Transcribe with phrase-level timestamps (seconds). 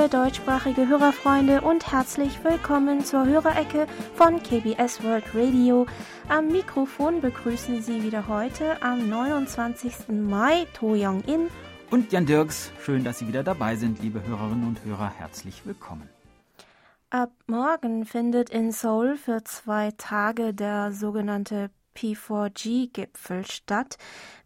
[0.00, 5.86] liebe deutschsprachige Hörerfreunde und herzlich willkommen zur Hörerecke von KBS World Radio.
[6.28, 10.08] Am Mikrofon begrüßen Sie wieder heute am 29.
[10.08, 11.48] Mai To Young-in
[11.90, 12.72] und Jan Dirks.
[12.82, 15.12] Schön, dass Sie wieder dabei sind, liebe Hörerinnen und Hörer.
[15.18, 16.08] Herzlich willkommen.
[17.10, 23.98] Ab morgen findet in Seoul für zwei Tage der sogenannte P4G-Gipfel statt.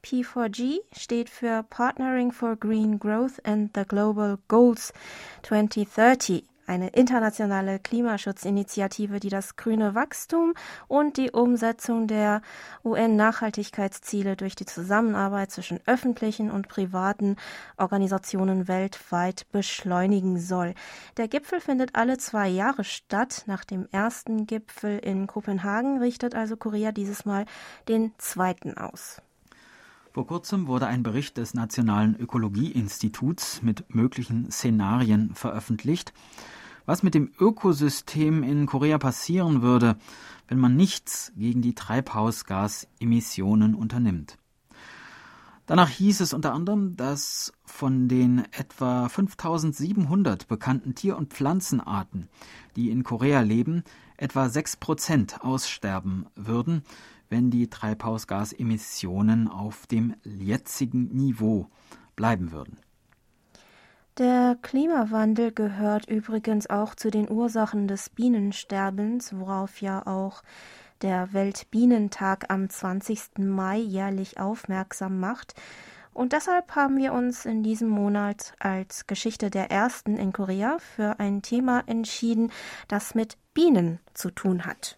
[0.03, 4.93] P4G steht für Partnering for Green Growth and the Global Goals
[5.43, 10.55] 2030 eine internationale Klimaschutzinitiative, die das grüne Wachstum
[10.89, 12.43] und die Umsetzung der
[12.85, 17.37] UN-Nachhaltigkeitsziele durch die Zusammenarbeit zwischen öffentlichen und privaten
[17.77, 20.75] Organisationen weltweit beschleunigen soll.
[21.17, 23.45] Der Gipfel findet alle zwei Jahre statt.
[23.47, 27.45] Nach dem ersten Gipfel in Kopenhagen richtet also Korea dieses Mal
[27.89, 29.21] den zweiten aus.
[30.15, 36.13] Vor kurzem wurde ein Bericht des Nationalen Ökologieinstituts mit möglichen Szenarien veröffentlicht
[36.87, 39.97] was mit dem Ökosystem in Korea passieren würde,
[40.49, 44.39] wenn man nichts gegen die Treibhausgasemissionen unternimmt.
[45.67, 52.29] Danach hieß es unter anderem, dass von den etwa 5700 bekannten Tier- und Pflanzenarten,
[52.77, 53.83] die in Korea leben,
[54.19, 56.83] etwa 6 Prozent aussterben würden,
[57.31, 61.71] wenn die Treibhausgasemissionen auf dem jetzigen Niveau
[62.15, 62.77] bleiben würden.
[64.19, 70.45] Der Klimawandel gehört übrigens auch zu den Ursachen des Bienensterbens, worauf ja auch
[71.03, 73.39] der Weltbienentag am 20.
[73.39, 75.55] Mai jährlich aufmerksam macht.
[76.13, 81.19] Und deshalb haben wir uns in diesem Monat als Geschichte der Ersten in Korea für
[81.19, 82.53] ein Thema entschieden,
[82.87, 84.97] das mit Bienen zu tun hat.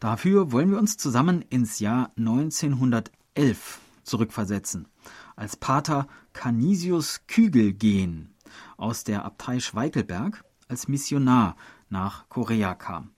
[0.00, 4.88] Dafür wollen wir uns zusammen ins Jahr 1911 zurückversetzen
[5.36, 8.32] als Pater Canisius Kügelgen
[8.76, 11.56] aus der Abtei Schweickelberg als Missionar
[11.88, 13.10] nach Korea kam.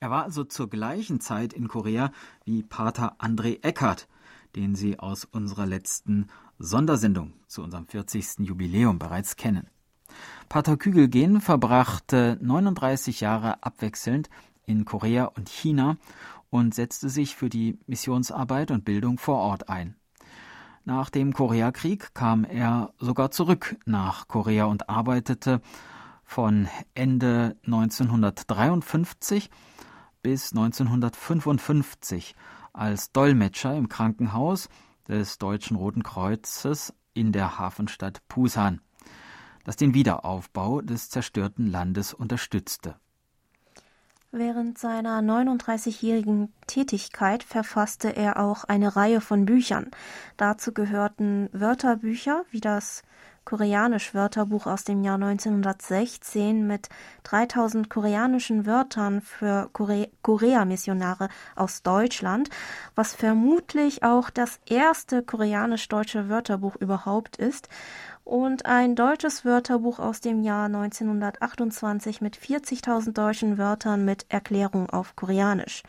[0.00, 2.10] Er war also zur gleichen Zeit in Korea
[2.46, 4.08] wie Pater André Eckert,
[4.56, 8.38] den Sie aus unserer letzten Sondersendung zu unserem 40.
[8.48, 9.68] Jubiläum bereits kennen.
[10.48, 14.30] Pater Kügelgen verbrachte 39 Jahre abwechselnd
[14.64, 15.98] in Korea und China
[16.48, 19.96] und setzte sich für die Missionsarbeit und Bildung vor Ort ein.
[20.86, 25.62] Nach dem Koreakrieg kam er sogar zurück nach Korea und arbeitete
[26.24, 29.48] von Ende 1953
[30.20, 32.36] bis 1955
[32.74, 34.68] als Dolmetscher im Krankenhaus
[35.08, 38.82] des Deutschen Roten Kreuzes in der Hafenstadt Pusan,
[39.64, 42.96] das den Wiederaufbau des zerstörten Landes unterstützte.
[44.36, 49.92] Während seiner 39-jährigen Tätigkeit verfasste er auch eine Reihe von Büchern.
[50.36, 53.04] Dazu gehörten Wörterbücher wie das
[53.44, 56.88] Koreanisch-Wörterbuch aus dem Jahr 1916 mit
[57.22, 62.50] 3000 koreanischen Wörtern für Kore Korea-Missionare aus Deutschland,
[62.96, 67.68] was vermutlich auch das erste koreanisch-deutsche Wörterbuch überhaupt ist
[68.24, 75.14] und ein deutsches Wörterbuch aus dem Jahr 1928 mit 40.000 deutschen Wörtern mit Erklärung auf
[75.14, 75.82] Koreanisch.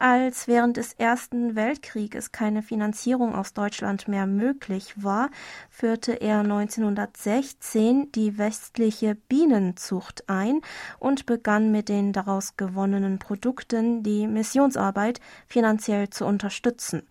[0.00, 5.28] Als während des Ersten Weltkrieges keine Finanzierung aus Deutschland mehr möglich war,
[5.70, 10.60] führte er 1916 die westliche Bienenzucht ein
[11.00, 17.02] und begann mit den daraus gewonnenen Produkten die Missionsarbeit finanziell zu unterstützen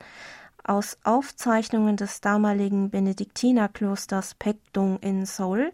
[0.67, 5.73] aus Aufzeichnungen des damaligen Benediktinerklosters Pekdong in Seoul,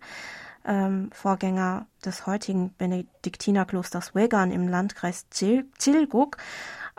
[0.66, 6.38] ähm, Vorgänger des heutigen Benediktinerklosters Wegan im Landkreis Chilguk,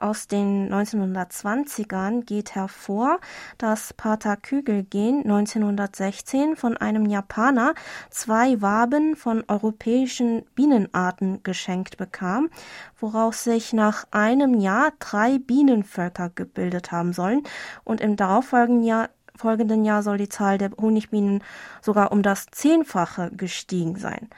[0.04, 3.20] aus den 1920ern geht hervor,
[3.56, 7.74] dass Pater Kügelgen 1916 von einem Japaner
[8.10, 12.50] zwei Waben von europäischen Bienenarten geschenkt bekam,
[13.00, 17.42] woraus sich nach einem Jahr drei Bienenvölker gebildet haben sollen
[17.82, 21.42] und im darauffolgenden Jahr folgenden Jahr soll die Zahl der Honigbienen
[21.82, 24.28] sogar um das Zehnfache gestiegen sein.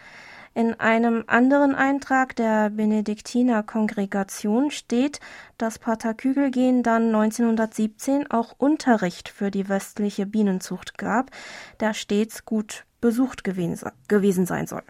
[0.57, 5.21] In einem anderen Eintrag der Benediktiner-Kongregation steht,
[5.59, 11.31] dass Pater Kügelgen dann 1917 auch Unterricht für die westliche Bienenzucht gab,
[11.81, 14.83] der stets gut besucht gewesen sein soll.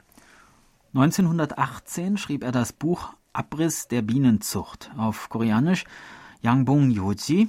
[0.94, 5.84] 1918 schrieb er das Buch Abriss der Bienenzucht auf Koreanisch
[6.42, 7.48] Yangbong Yoji,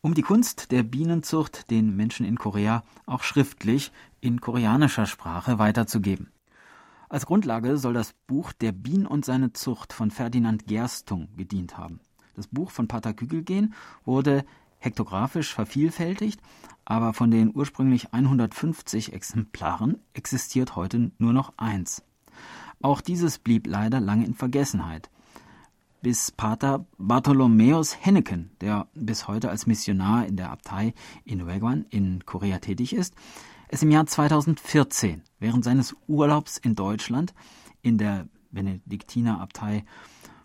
[0.00, 3.90] um die Kunst der Bienenzucht den Menschen in Korea auch schriftlich
[4.20, 6.30] in koreanischer Sprache weiterzugeben.
[7.08, 12.00] Als Grundlage soll das Buch Der Bien und seine Zucht von Ferdinand Gerstung gedient haben.
[12.36, 13.72] Das Buch von Pater Kügelgen
[14.04, 14.44] wurde
[14.78, 16.40] hektografisch vervielfältigt,
[16.84, 22.02] aber von den ursprünglich 150 Exemplaren existiert heute nur noch eins.
[22.82, 25.10] Auch dieses blieb leider lange in Vergessenheit
[26.00, 30.94] bis Pater Bartholomäus Henneken, der bis heute als Missionar in der Abtei
[31.24, 33.14] in Wegwan in Korea tätig ist,
[33.68, 37.34] es im Jahr 2014 während seines Urlaubs in Deutschland
[37.82, 39.84] in der Benediktinerabtei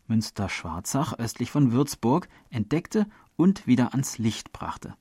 [0.08, 4.96] Münster-Schwarzach östlich von Würzburg entdeckte und wieder ans Licht brachte.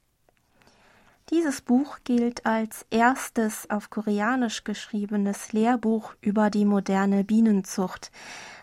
[1.31, 8.11] Dieses Buch gilt als erstes auf Koreanisch geschriebenes Lehrbuch über die moderne Bienenzucht.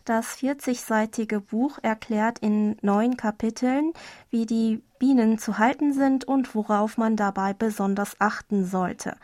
[0.10, 3.94] Das 40-seitige Buch erklärt in neun Kapiteln,
[4.32, 9.16] wie die Bienen zu halten sind und worauf man dabei besonders achten sollte.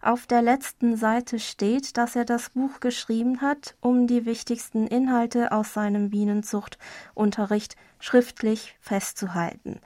[0.00, 5.52] Auf der letzten Seite steht, dass er das Buch geschrieben hat, um die wichtigsten Inhalte
[5.52, 9.78] aus seinem Bienenzuchtunterricht schriftlich festzuhalten.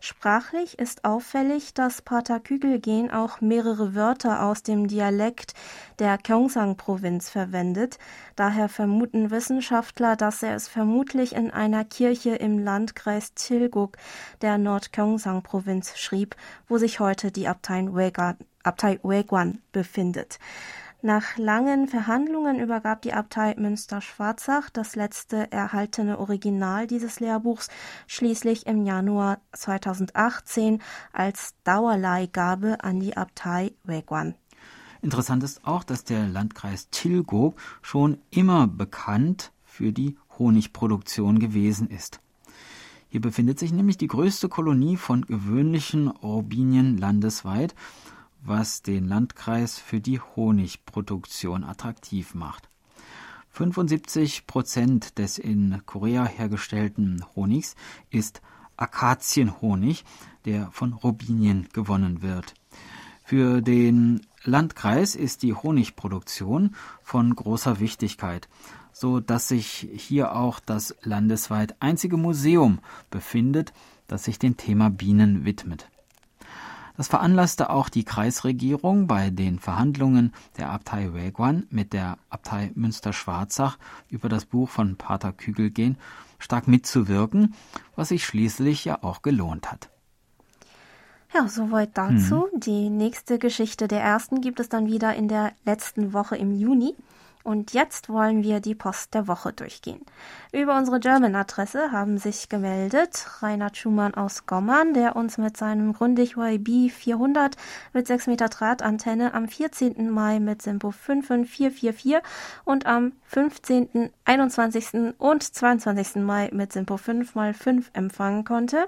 [0.00, 5.54] Sprachlich ist auffällig, dass Pater Kügelgen auch mehrere Wörter aus dem Dialekt
[6.00, 7.98] der Gyeongsang-Provinz verwendet.
[8.34, 13.96] Daher vermuten Wissenschaftler, dass er es vermutlich in einer Kirche im Landkreis Tilguk
[14.40, 16.36] der Nord-Gyeongsang-Provinz schrieb,
[16.68, 20.38] wo sich heute die Abtei Wegwan befindet.
[21.02, 27.68] Nach langen Verhandlungen übergab die Abtei Münster-Schwarzach das letzte erhaltene Original dieses Lehrbuchs
[28.06, 30.82] schließlich im Januar 2018
[31.12, 34.34] als Dauerleihgabe an die Abtei Wegwan.
[35.02, 42.20] Interessant ist auch, dass der Landkreis Tilgog schon immer bekannt für die Honigproduktion gewesen ist.
[43.08, 47.74] Hier befindet sich nämlich die größte Kolonie von gewöhnlichen Robinien landesweit
[48.42, 52.68] was den Landkreis für die Honigproduktion attraktiv macht.
[53.50, 57.74] 75 Prozent des in Korea hergestellten Honigs
[58.10, 58.40] ist
[58.76, 60.04] Akazienhonig,
[60.44, 62.54] der von Robinien gewonnen wird.
[63.30, 68.48] Für den Landkreis ist die Honigproduktion von großer Wichtigkeit,
[68.92, 73.72] so dass sich hier auch das landesweit einzige Museum befindet,
[74.08, 75.88] das sich dem Thema Bienen widmet.
[76.96, 83.78] Das veranlasste auch die Kreisregierung bei den Verhandlungen der Abtei Wegwan mit der Abtei Münster-Schwarzach
[84.08, 85.98] über das Buch von Pater Kügelgen
[86.40, 87.54] stark mitzuwirken,
[87.94, 89.89] was sich schließlich ja auch gelohnt hat.
[91.32, 92.48] Ja, soweit dazu.
[92.50, 92.60] Hm.
[92.60, 96.94] Die nächste Geschichte der ersten gibt es dann wieder in der letzten Woche im Juni.
[97.42, 100.02] Und jetzt wollen wir die Post der Woche durchgehen.
[100.52, 106.36] Über unsere German-Adresse haben sich gemeldet Reinhard Schumann aus Gommern, der uns mit seinem Grundig
[106.36, 107.56] YB 400
[107.94, 110.10] mit 6 Meter Drahtantenne am 14.
[110.10, 112.18] Mai mit Simpo 55444
[112.64, 115.14] und am 15., 21.
[115.16, 116.16] und 22.
[116.16, 118.86] Mai mit Simpo 5x5 empfangen konnte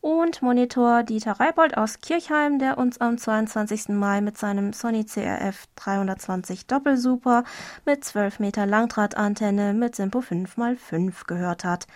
[0.00, 3.88] und Monitor Dieter Reibold aus Kirchheim, der uns am 22.
[3.90, 7.44] Mai mit seinem Sony CRF 320 Doppelsuper
[7.84, 11.86] mit 12 Meter Langdrahtantenne mit Simpo 5x5 gehört hat.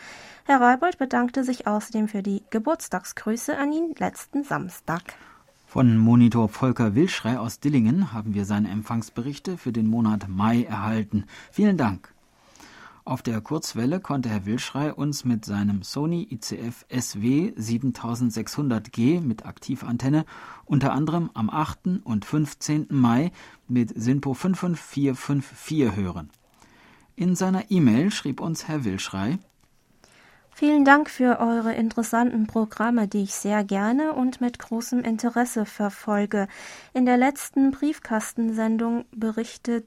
[0.45, 5.03] Herr Reibold bedankte sich außerdem für die Geburtstagsgrüße an ihn letzten Samstag.
[5.67, 11.27] Von Monitor Volker Wilschrei aus Dillingen haben wir seine Empfangsberichte für den Monat Mai erhalten.
[11.53, 12.13] Vielen Dank.
[13.05, 20.27] Auf der Kurzwelle konnte Herr Wilschrei uns mit seinem Sony ICF SW 7600G mit Aktivantenne
[20.67, 22.01] unter anderem am 8.
[22.05, 22.89] und 15.
[22.91, 23.33] Mai
[23.69, 26.31] mit SINPO 55454 hören.
[27.17, 29.39] In seiner E-Mail schrieb uns Herr Wilschrei
[30.53, 36.49] Vielen Dank für eure interessanten Programme, die ich sehr gerne und mit großem Interesse verfolge.
[36.93, 39.87] In der letzten Briefkastensendung berichtet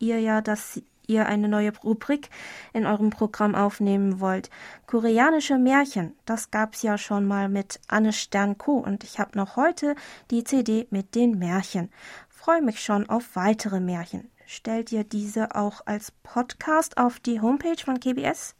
[0.00, 2.30] ihr ja, dass ihr eine neue Rubrik
[2.72, 4.50] in eurem Programm aufnehmen wollt.
[4.86, 8.78] Koreanische Märchen, das gab's ja schon mal mit Anne Stern-Co.
[8.78, 9.94] und ich habe noch heute
[10.30, 11.90] die CD mit den Märchen.
[12.28, 14.30] Freue mich schon auf weitere Märchen.
[14.46, 18.54] Stellt ihr diese auch als Podcast auf die Homepage von KBS?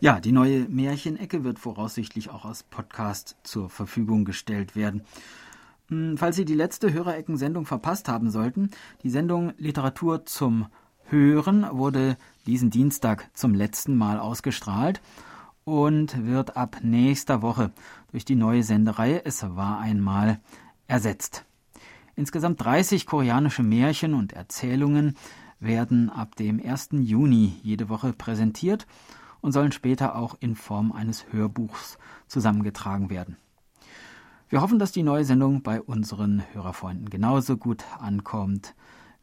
[0.00, 5.02] Ja, die neue Märchenecke wird voraussichtlich auch als Podcast zur Verfügung gestellt werden.
[5.88, 8.70] Hm, falls Sie die letzte Hörerecken-Sendung verpasst haben sollten,
[9.02, 10.66] die Sendung Literatur zum
[11.12, 12.16] Hören wurde
[12.46, 15.02] diesen Dienstag zum letzten Mal ausgestrahlt
[15.64, 17.70] und wird ab nächster Woche
[18.12, 20.40] durch die neue Sendereihe Es war einmal
[20.86, 21.44] ersetzt.
[22.16, 25.18] Insgesamt 30 koreanische Märchen und Erzählungen
[25.60, 26.88] werden ab dem 1.
[26.92, 28.86] Juni jede Woche präsentiert
[29.42, 33.36] und sollen später auch in Form eines Hörbuchs zusammengetragen werden.
[34.48, 38.74] Wir hoffen, dass die neue Sendung bei unseren Hörerfreunden genauso gut ankommt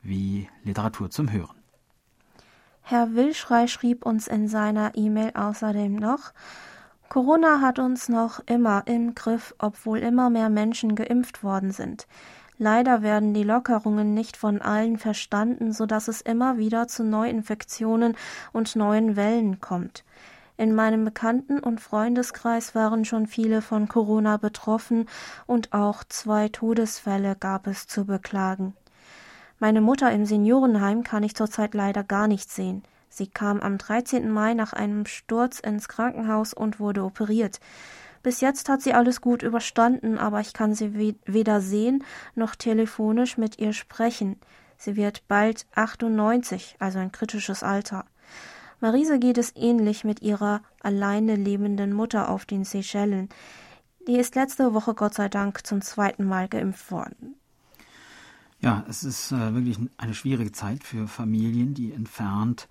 [0.03, 1.58] wie Literatur zum Hören.
[2.89, 6.34] Herr Wilschrei schrieb uns in seiner E-Mail außerdem noch,
[7.08, 12.08] Corona hat uns noch immer im Griff, obwohl immer mehr Menschen geimpft worden sind.
[12.58, 18.17] Leider werden die Lockerungen nicht von allen verstanden, so dass es immer wieder zu Neuinfektionen
[18.53, 20.03] und neuen Wellen kommt.
[20.58, 25.08] In meinem Bekannten- und Freundeskreis waren schon viele von Corona betroffen
[25.46, 28.74] und auch zwei Todesfälle gab es zu beklagen.
[29.61, 32.83] Meine Mutter im Seniorenheim kann ich zurzeit leider gar nicht sehen.
[33.09, 34.31] Sie kam am 13.
[34.31, 37.59] Mai nach einem Sturz ins Krankenhaus und wurde operiert.
[38.23, 43.37] Bis jetzt hat sie alles gut überstanden, aber ich kann sie weder sehen noch telefonisch
[43.37, 44.37] mit ihr sprechen.
[44.77, 48.05] Sie wird bald 98, also ein kritisches Alter.
[48.79, 53.27] Marise geht es ähnlich mit ihrer alleine lebenden Mutter auf den Seychellen.
[54.07, 57.38] Die ist letzte Woche Gott sei Dank zum zweiten Mal geimpft worden.
[58.61, 62.67] Ja, es ist äh, wirklich eine schwierige Zeit für Familien, die entfernt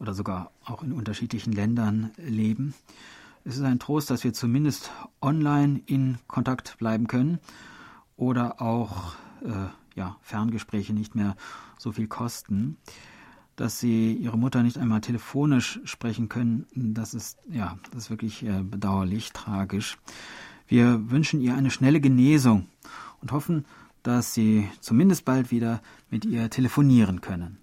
[0.00, 2.74] oder sogar auch in unterschiedlichen Ländern leben.
[3.44, 7.38] Es ist ein Trost, dass wir zumindest online in Kontakt bleiben können
[8.16, 9.14] oder auch
[9.44, 11.36] äh, ja, Ferngespräche nicht mehr
[11.78, 12.76] so viel kosten.
[13.54, 18.44] Dass sie ihre Mutter nicht einmal telefonisch sprechen können, das ist ja, das ist wirklich
[18.44, 19.98] äh, bedauerlich, tragisch.
[20.66, 22.66] Wir wünschen ihr eine schnelle Genesung
[23.20, 23.66] und hoffen,
[24.02, 25.80] dass sie zumindest bald wieder
[26.10, 27.58] mit ihr telefonieren können.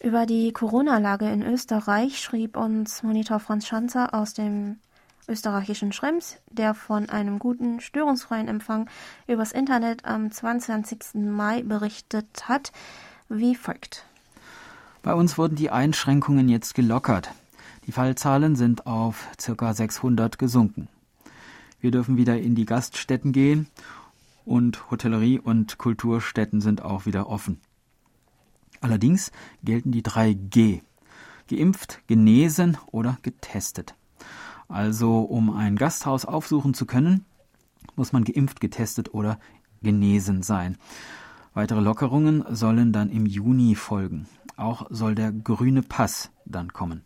[0.00, 4.76] Über die Corona-Lage in Österreich schrieb uns Monitor Franz Schanzer aus dem
[5.28, 8.88] österreichischen Schrems, der von einem guten, störungsfreien Empfang
[9.26, 11.14] übers Internet am 22.
[11.14, 12.72] Mai berichtet hat,
[13.28, 14.04] wie folgt.
[15.02, 17.30] Bei uns wurden die Einschränkungen jetzt gelockert.
[17.86, 19.72] Die Fallzahlen sind auf ca.
[19.72, 20.88] 600 gesunken.
[21.80, 23.68] Wir dürfen wieder in die Gaststätten gehen
[24.46, 27.60] und Hotellerie und Kulturstätten sind auch wieder offen.
[28.80, 30.80] Allerdings gelten die drei G.
[31.48, 33.94] Geimpft, genesen oder getestet.
[34.68, 37.24] Also um ein Gasthaus aufsuchen zu können,
[37.94, 39.38] muss man geimpft, getestet oder
[39.82, 40.76] genesen sein.
[41.54, 44.26] Weitere Lockerungen sollen dann im Juni folgen.
[44.56, 47.04] Auch soll der grüne Pass dann kommen.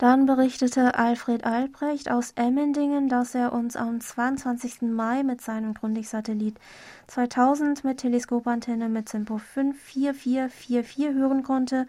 [0.00, 4.80] Dann berichtete Alfred Albrecht aus Emmendingen, dass er uns am 22.
[4.80, 6.58] Mai mit seinem Grundig-Satellit
[7.06, 11.86] 2000 mit Teleskopantenne mit Simpo 54444 hören konnte.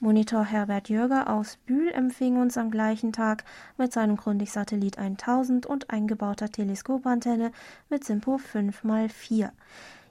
[0.00, 3.44] Monitor Herbert Jürger aus Bühl empfing uns am gleichen Tag
[3.78, 7.52] mit seinem Grundig-Satellit 1000 und eingebauter Teleskopantenne
[7.88, 9.50] mit Simpo 5x4.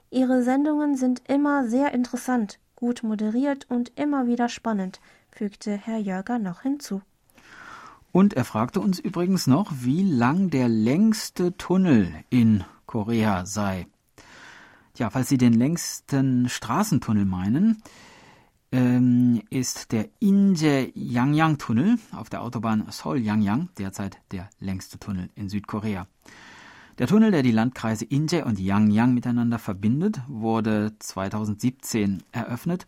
[0.08, 4.98] Ihre Sendungen sind immer sehr interessant, gut moderiert und immer wieder spannend,
[5.30, 7.02] fügte Herr Jörger noch hinzu.
[8.14, 13.88] Und er fragte uns übrigens noch, wie lang der längste Tunnel in Korea sei.
[14.92, 17.82] Tja, falls Sie den längsten Straßentunnel meinen,
[18.70, 26.06] ähm, ist der Inje-Yangyang-Tunnel auf der Autobahn Seoul-Yangyang derzeit der längste Tunnel in Südkorea.
[26.98, 32.86] Der Tunnel, der die Landkreise Inje und Yangyang miteinander verbindet, wurde 2017 eröffnet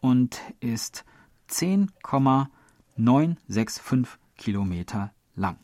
[0.00, 1.04] und ist
[1.48, 5.58] 10,965 Kilometer lang.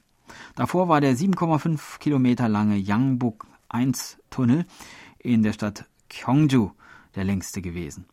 [0.54, 4.66] Davor war der 7,5 Kilometer lange Yangbuk 1 Tunnel
[5.18, 6.72] in der Stadt Gyeongju
[7.14, 8.06] der längste gewesen.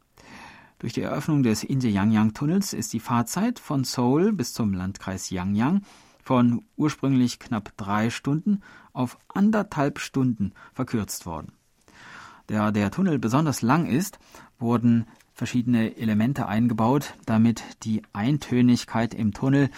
[0.79, 5.81] Durch die Eröffnung des Inje-Yangyang-Tunnels ist die Fahrzeit von Seoul bis zum Landkreis Yangyang
[6.21, 11.53] von ursprünglich knapp drei Stunden auf anderthalb Stunden verkürzt worden.
[12.47, 14.19] Da der Tunnel besonders lang ist,
[14.59, 19.69] wurden verschiedene Elemente eingebaut, damit die Eintönigkeit im Tunnel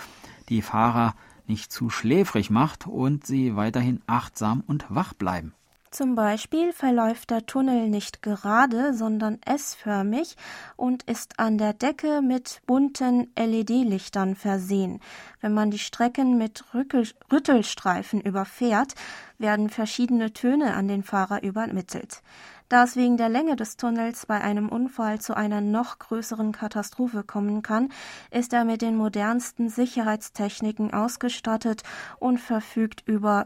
[0.49, 1.13] die Fahrer
[1.47, 5.53] nicht zu schläfrig macht und sie weiterhin achtsam und wach bleiben.
[5.89, 10.35] Zum Beispiel verläuft der Tunnel nicht gerade, sondern S-förmig
[10.75, 14.99] und ist an der Decke mit bunten LED-Lichtern versehen.
[15.39, 18.95] Wenn man die Strecken mit Rückel Rüttelstreifen überfährt,
[19.37, 22.21] werden verschiedene Töne an den Fahrer übermittelt.
[22.69, 27.23] Da es wegen der Länge des Tunnels bei einem Unfall zu einer noch größeren Katastrophe
[27.23, 27.89] kommen kann,
[28.29, 31.83] ist er mit den modernsten Sicherheitstechniken ausgestattet
[32.19, 33.45] und verfügt über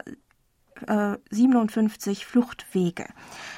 [1.29, 3.05] 57 äh, Fluchtwege.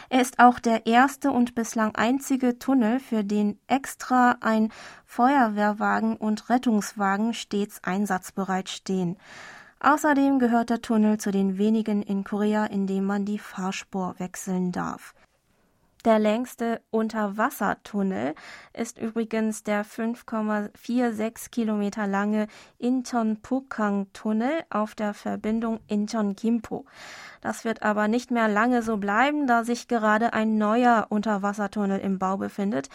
[0.09, 4.73] Er ist auch der erste und bislang einzige Tunnel, für den extra ein
[5.05, 9.17] Feuerwehrwagen und Rettungswagen stets einsatzbereit stehen.
[9.79, 14.71] Außerdem gehört der Tunnel zu den wenigen in Korea, in dem man die Fahrspur wechseln
[14.71, 15.13] darf.
[16.05, 18.35] Der längste Unterwassertunnel
[18.73, 26.85] ist übrigens der 5,46 Kilometer lange Incheon-Pukang-Tunnel auf der Verbindung Incheon-Gimpo.
[27.39, 32.19] Das wird aber nicht mehr lange so bleiben, da sich gerade ein neuer Unterwassertunnel im
[32.19, 32.89] Bau befindet.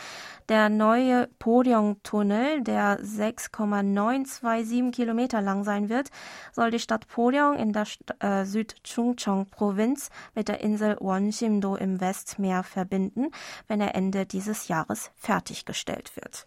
[0.50, 6.11] Der neue Poryong-Tunnel, der 6,927 Kilometer lang sein wird,
[6.53, 7.87] soll die Stadt Poryong in der
[8.21, 12.98] äh, Südchungcheong-Provinz mit der Insel Wonsimdo im Westmeer verbinden,
[13.67, 16.47] wenn er Ende dieses Jahres fertiggestellt wird.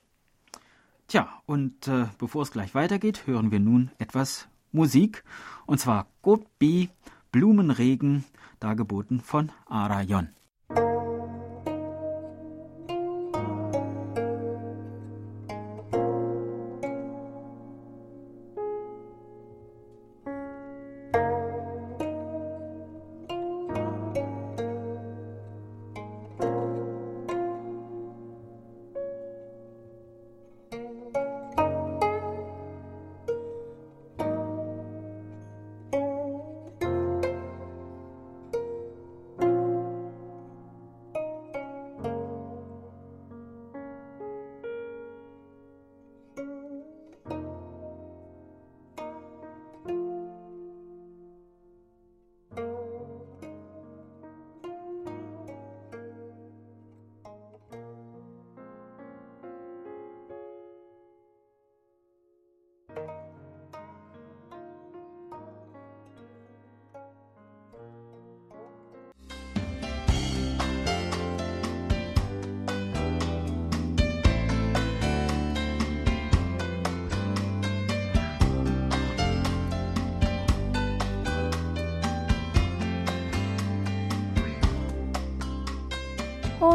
[1.07, 5.23] Tja, und äh, bevor es gleich weitergeht, hören wir nun etwas Musik,
[5.65, 6.89] und zwar Gobi
[7.31, 8.23] Blumenregen,
[8.59, 10.29] dargeboten von Arayon.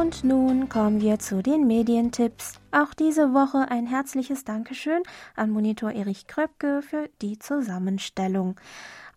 [0.06, 2.60] Und nun kommen wir zu den Medientipps.
[2.70, 5.02] Auch diese Woche ein herzliches Dankeschön
[5.34, 8.54] an Monitor Erich Kröpke für die Zusammenstellung.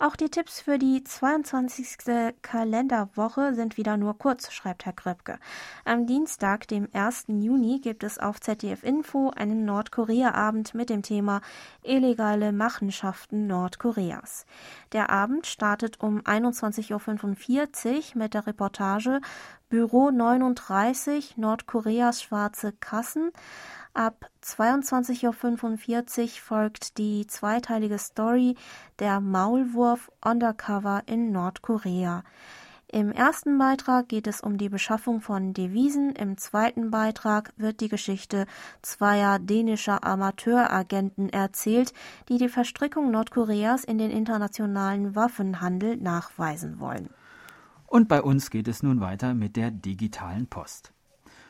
[0.01, 2.33] Auch die Tipps für die 22.
[2.41, 5.39] Kalenderwoche sind wieder nur kurz, schreibt Herr Kröpke.
[5.83, 7.25] Am Dienstag, dem 1.
[7.27, 11.41] Juni, gibt es auf ZDF Info einen Nordkorea-Abend mit dem Thema
[11.83, 14.45] illegale Machenschaften Nordkoreas.
[14.93, 19.19] Der Abend startet um 21.45 Uhr mit der Reportage
[19.69, 23.31] Büro 39 Nordkoreas schwarze Kassen.
[23.93, 28.55] Ab 22.45 Uhr folgt die zweiteilige Story
[28.97, 32.23] Der Maulwurf Undercover in Nordkorea.
[32.91, 37.89] Im ersten Beitrag geht es um die Beschaffung von Devisen, im zweiten Beitrag wird die
[37.89, 38.47] Geschichte
[38.81, 41.93] zweier dänischer Amateuragenten erzählt,
[42.27, 47.13] die die Verstrickung Nordkoreas in den internationalen Waffenhandel nachweisen wollen.
[47.89, 50.93] Und bei uns geht es nun weiter mit der digitalen Post.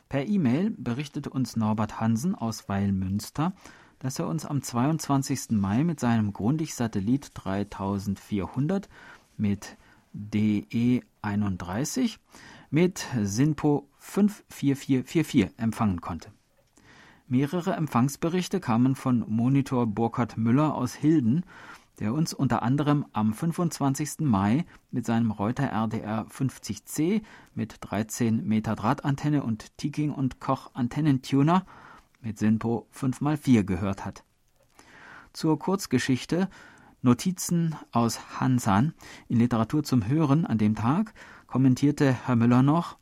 [0.07, 3.51] Per E-Mail berichtete uns Norbert Hansen aus Weilmünster,
[3.99, 5.51] dass er uns am 22.
[5.51, 8.87] Mai mit seinem Grundig-Satellit 3400
[9.35, 9.75] mit
[10.15, 12.19] DE31
[12.69, 16.31] mit SINPO 54444 empfangen konnte.
[17.27, 21.43] Mehrere Empfangsberichte kamen von Monitor Burkhard Müller aus Hilden
[21.99, 24.19] der uns unter anderem am 25.
[24.21, 27.21] Mai mit seinem Reuter RDR 50C
[27.53, 31.65] mit 13 Meter Drahtantenne und Tiking und Koch Antennentuner
[32.21, 34.23] mit Sinpo 5x4 gehört hat.
[35.33, 36.49] Zur Kurzgeschichte
[37.01, 38.93] Notizen aus Hansan
[39.27, 41.13] in Literatur zum Hören an dem Tag
[41.47, 42.97] kommentierte Herr Müller noch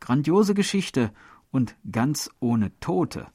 [0.00, 1.12] Grandiose Geschichte
[1.50, 3.28] und ganz ohne Tote.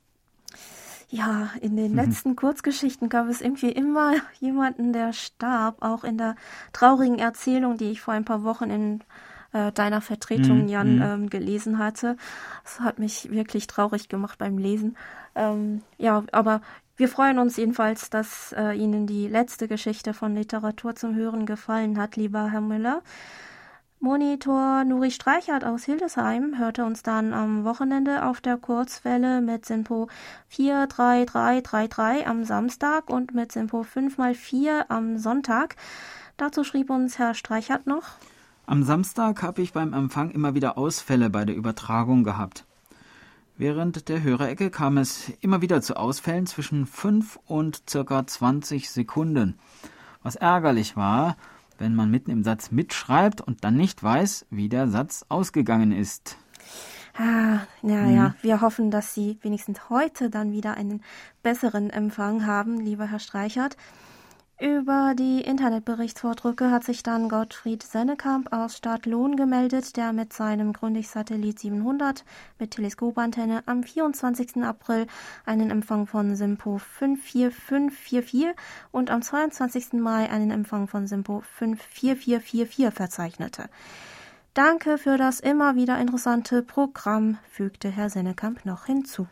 [1.12, 1.98] Ja, in den mhm.
[1.98, 6.36] letzten Kurzgeschichten gab es irgendwie immer jemanden, der starb, auch in der
[6.74, 9.04] traurigen Erzählung, die ich vor ein paar Wochen in
[9.54, 10.68] äh, deiner Vertretung, mhm.
[10.68, 11.02] Jan, mhm.
[11.02, 12.18] ähm, gelesen hatte.
[12.64, 14.98] Das hat mich wirklich traurig gemacht beim Lesen.
[15.36, 16.62] Ähm, ja, aber
[16.96, 21.98] wir freuen uns jedenfalls, dass äh, Ihnen die letzte Geschichte von Literatur zum Hören gefallen
[21.98, 23.02] hat, lieber Herr Müller.
[24.04, 30.10] Monitor Nuri Streichert aus Hildesheim hörte uns dann am Wochenende auf der Kurzwelle mit Simpo
[30.50, 35.76] 43333 am Samstag und mit Simpo 5x4 am Sonntag.
[36.36, 38.18] Dazu schrieb uns Herr Streichert noch.
[38.66, 42.66] Am Samstag habe ich beim Empfang immer wieder Ausfälle bei der Übertragung gehabt.
[43.56, 49.60] Während der Hörerecke kam es immer wieder zu Ausfällen zwischen 5 und circa 20 Sekunden.
[50.24, 51.38] Was ärgerlich war,
[51.82, 56.38] wenn man mitten im Satz mitschreibt und dann nicht weiß, wie der Satz ausgegangen ist.
[57.18, 58.16] Ah, ja, mhm.
[58.16, 61.04] ja, wir hoffen, dass Sie wenigstens heute dann wieder einen
[61.44, 63.76] besseren Empfang haben, lieber Herr Streichert.
[64.62, 71.58] Über die Internetberichtsvordrücke hat sich dann Gottfried Sennekamp aus Stadtlohn gemeldet, der mit seinem Grundig-Satellit
[71.58, 72.24] 700
[72.60, 74.58] mit Teleskopantenne am 24.
[74.58, 75.08] April
[75.48, 78.50] einen Empfang von SIMPO 54544
[78.92, 79.94] und am 22.
[79.94, 83.68] Mai einen Empfang von SIMPO 54444 verzeichnete.
[84.54, 89.26] Danke für das immer wieder interessante Programm, fügte Herr Sennekamp noch hinzu.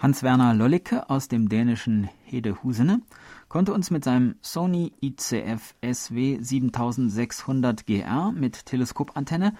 [0.00, 3.00] Hans-Werner Lollicke aus dem dänischen Hedehusene
[3.50, 9.52] konnte uns mit seinem Sony ICF SW 7600 GR mit Teleskopantenne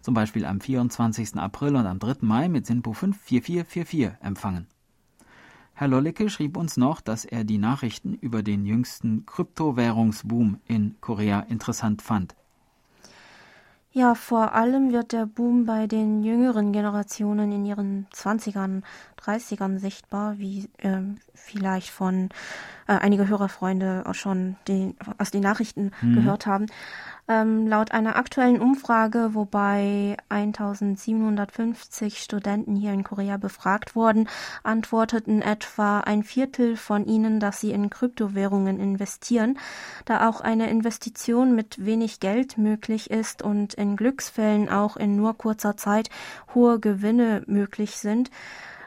[0.00, 1.36] zum Beispiel am 24.
[1.36, 2.18] April und am 3.
[2.20, 4.66] Mai mit SINPO 54444 empfangen.
[5.74, 11.40] Herr Lollicke schrieb uns noch, dass er die Nachrichten über den jüngsten Kryptowährungsboom in Korea
[11.40, 12.34] interessant fand.
[13.90, 18.82] Ja, vor allem wird der Boom bei den jüngeren Generationen in ihren 20ern,
[19.20, 21.00] 30ern sichtbar, wie äh,
[21.34, 22.28] vielleicht von
[22.86, 26.14] äh, einige Hörerfreunde auch schon die, aus den Nachrichten mhm.
[26.16, 26.66] gehört haben.
[27.30, 34.30] Ähm, laut einer aktuellen Umfrage, wobei 1750 Studenten hier in Korea befragt wurden,
[34.62, 39.58] antworteten etwa ein Viertel von ihnen, dass sie in Kryptowährungen investieren,
[40.06, 45.36] da auch eine Investition mit wenig Geld möglich ist und in Glücksfällen auch in nur
[45.36, 46.08] kurzer Zeit
[46.54, 48.30] hohe Gewinne möglich sind,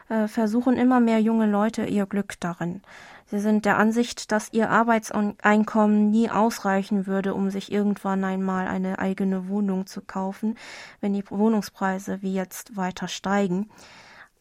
[0.08, 2.82] äh, versuchen immer mehr junge Leute ihr Glück darin.
[3.32, 8.98] Sie sind der Ansicht, dass ihr Arbeitseinkommen nie ausreichen würde, um sich irgendwann einmal eine
[8.98, 10.58] eigene Wohnung zu kaufen,
[11.00, 13.70] wenn die Wohnungspreise wie jetzt weiter steigen.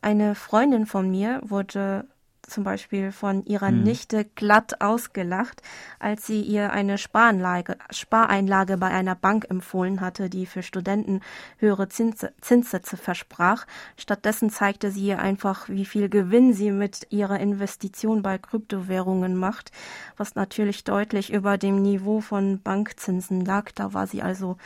[0.01, 2.05] Eine Freundin von mir wurde
[2.47, 3.83] zum Beispiel von ihrer hm.
[3.83, 5.61] Nichte glatt ausgelacht,
[5.99, 11.21] als sie ihr eine Sparanlage, Spareinlage bei einer Bank empfohlen hatte, die für Studenten
[11.57, 13.65] höhere Zinse, Zinssätze versprach.
[13.97, 19.71] Stattdessen zeigte sie ihr einfach, wie viel Gewinn sie mit ihrer Investition bei Kryptowährungen macht,
[20.17, 23.71] was natürlich deutlich über dem Niveau von Bankzinsen lag.
[23.73, 24.57] Da war sie also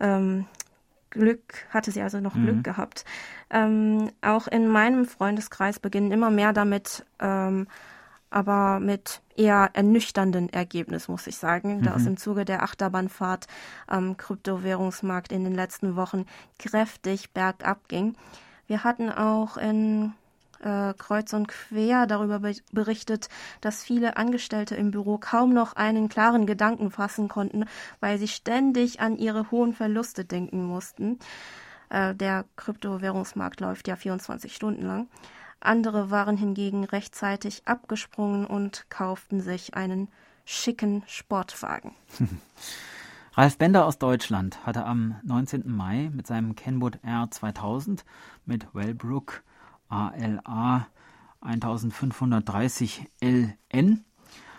[0.00, 0.46] ähm,
[1.16, 2.44] Glück, hatte sie also noch mhm.
[2.44, 3.04] Glück gehabt.
[3.50, 7.66] Ähm, auch in meinem Freundeskreis beginnen immer mehr damit, ähm,
[8.30, 11.82] aber mit eher ernüchternden Ergebnis, muss ich sagen, mhm.
[11.82, 13.46] da es im Zuge der Achterbahnfahrt
[13.86, 16.26] am Kryptowährungsmarkt in den letzten Wochen
[16.58, 18.16] kräftig bergab ging.
[18.66, 20.12] Wir hatten auch in
[20.60, 22.40] äh, kreuz und quer darüber
[22.72, 23.28] berichtet,
[23.60, 27.64] dass viele Angestellte im Büro kaum noch einen klaren Gedanken fassen konnten,
[28.00, 31.18] weil sie ständig an ihre hohen Verluste denken mussten.
[31.88, 35.08] Äh, der Kryptowährungsmarkt läuft ja 24 Stunden lang.
[35.60, 40.08] Andere waren hingegen rechtzeitig abgesprungen und kauften sich einen
[40.44, 41.94] schicken Sportwagen.
[43.34, 45.64] Ralf Bender aus Deutschland hatte am 19.
[45.66, 48.04] Mai mit seinem Kenwood R 2000
[48.46, 49.42] mit Wellbrook
[49.88, 50.88] ALA
[51.40, 54.04] 1530 LN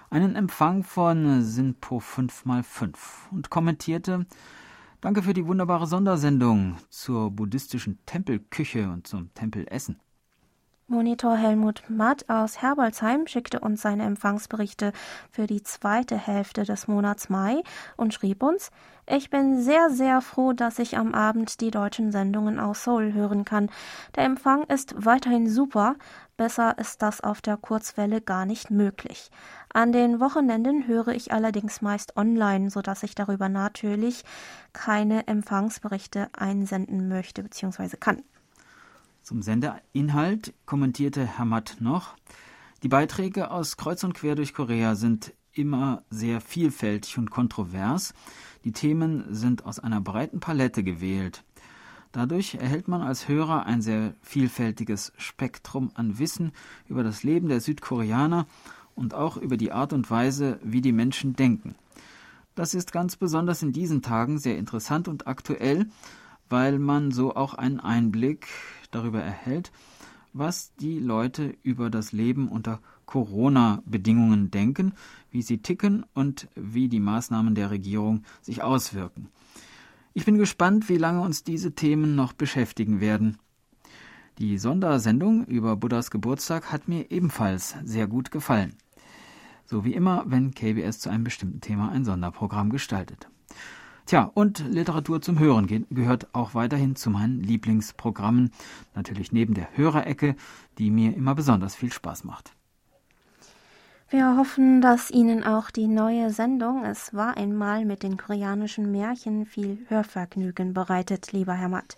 [0.10, 2.96] einen Empfang von SINPO 5x5
[3.32, 4.26] und kommentierte,
[5.00, 10.00] Danke für die wunderbare Sondersendung zur buddhistischen Tempelküche und zum Tempelessen.
[10.90, 14.94] Monitor Helmut Matt aus Herbolzheim schickte uns seine Empfangsberichte
[15.30, 17.62] für die zweite Hälfte des Monats Mai
[17.98, 18.72] und schrieb uns,
[19.06, 23.44] ich bin sehr, sehr froh, dass ich am Abend die deutschen Sendungen aus Seoul hören
[23.44, 23.70] kann.
[24.16, 25.98] Der Empfang ist weiterhin super.
[26.38, 29.30] Besser ist das auf der Kurzwelle gar nicht möglich.
[29.74, 34.24] An den Wochenenden höre ich allerdings meist online, so dass ich darüber natürlich
[34.72, 37.98] keine Empfangsberichte einsenden möchte bzw.
[37.98, 38.24] kann.
[39.28, 42.16] Zum Senderinhalt kommentierte Herr Matt noch,
[42.82, 48.14] die Beiträge aus Kreuz und Quer durch Korea sind immer sehr vielfältig und kontrovers.
[48.64, 51.44] Die Themen sind aus einer breiten Palette gewählt.
[52.14, 56.54] Dadurch erhält man als Hörer ein sehr vielfältiges Spektrum an Wissen
[56.88, 58.48] über das Leben der Südkoreaner
[58.96, 61.76] und auch über die Art und Weise, wie die Menschen denken.
[62.56, 65.90] Das ist ganz besonders in diesen Tagen sehr interessant und aktuell,
[66.50, 68.48] weil man so auch einen Einblick
[68.92, 69.72] darüber erhält,
[70.34, 74.94] was die Leute über das Leben unter Corona-Bedingungen denken,
[75.32, 79.30] wie sie ticken und wie die Maßnahmen der Regierung sich auswirken.
[80.14, 83.38] Ich bin gespannt, wie lange uns diese Themen noch beschäftigen werden.
[84.40, 88.76] Die Sondersendung über Buddhas Geburtstag hat mir ebenfalls sehr gut gefallen.
[89.66, 93.30] So wie immer, wenn KBS zu einem bestimmten Thema ein Sonderprogramm gestaltet.
[94.08, 98.52] Tja, und Literatur zum Hören gehört auch weiterhin zu meinen Lieblingsprogrammen,
[98.96, 100.38] natürlich neben der Hörerecke,
[100.78, 102.54] die mir immer besonders viel Spaß macht.
[104.10, 109.46] Wir hoffen, dass Ihnen auch die neue Sendung Es war einmal mit den koreanischen Märchen
[109.46, 111.98] viel Hörvergnügen bereitet, lieber Herr Matt.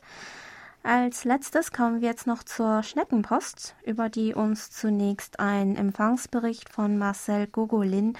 [0.81, 6.97] Als letztes kommen wir jetzt noch zur Schneckenpost, über die uns zunächst ein Empfangsbericht von
[6.97, 8.13] Marcel Gogolin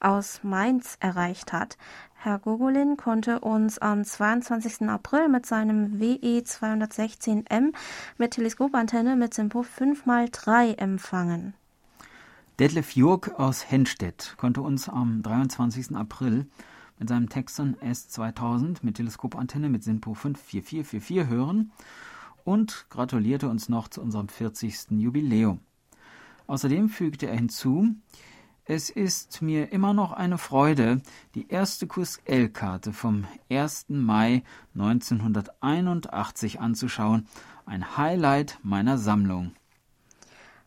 [0.00, 1.76] aus Mainz erreicht hat.
[2.14, 4.88] Herr Gogolin konnte uns am 22.
[4.88, 7.74] April mit seinem WE 216M
[8.16, 11.52] mit Teleskopantenne mit Simpo 5x3 empfangen.
[12.58, 15.94] Detlef Jurk aus Henstedt konnte uns am 23.
[15.94, 16.46] April
[16.98, 21.72] mit seinem Texan S2000 mit Teleskopantenne mit SINPO 54444 hören
[22.44, 24.90] und gratulierte uns noch zu unserem 40.
[24.90, 25.60] Jubiläum.
[26.46, 27.94] Außerdem fügte er hinzu,
[28.64, 31.00] es ist mir immer noch eine Freude,
[31.36, 33.86] die erste QSL-Karte vom 1.
[33.88, 34.42] Mai
[34.74, 37.28] 1981 anzuschauen,
[37.64, 39.52] ein Highlight meiner Sammlung.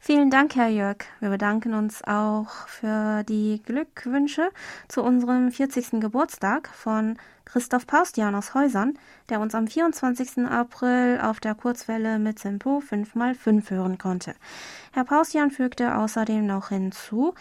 [0.01, 0.99] Vielen Dank, Herr Jörg.
[1.19, 4.49] Wir bedanken uns auch für die Glückwünsche
[4.87, 5.99] zu unserem 40.
[5.99, 10.45] Geburtstag von Christoph Paustian aus Häusern, der uns am 24.
[10.45, 14.35] April auf der Kurzwelle mit Simpo 5x5 hören konnte.
[14.93, 17.33] Herr Paustian fügte außerdem noch hinzu,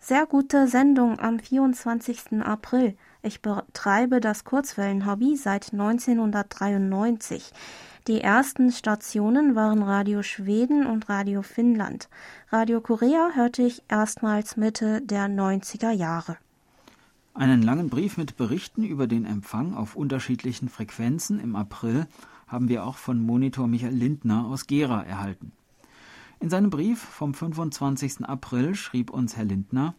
[0.00, 2.40] sehr gute Sendung am 24.
[2.42, 2.96] April.
[3.20, 7.52] Ich betreibe das Kurzwellenhobby seit 1993.
[8.08, 12.08] Die ersten Stationen waren Radio Schweden und Radio Finnland.
[12.50, 16.38] Radio Korea hörte ich erstmals Mitte der 90er Jahre.
[17.34, 22.06] Einen langen Brief mit Berichten über den Empfang auf unterschiedlichen Frequenzen im April
[22.46, 25.52] haben wir auch von Monitor Michael Lindner aus Gera erhalten.
[26.40, 28.24] In seinem Brief vom 25.
[28.24, 29.94] April schrieb uns Herr Lindner,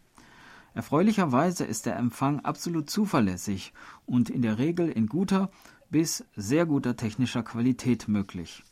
[0.73, 3.73] Erfreulicherweise ist der Empfang absolut zuverlässig
[4.05, 5.49] und in der Regel in guter
[5.89, 8.63] bis sehr guter technischer Qualität möglich.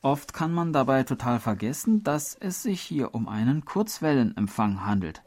[0.00, 5.22] Oft kann man dabei total vergessen, dass es sich hier um einen Kurzwellenempfang handelt.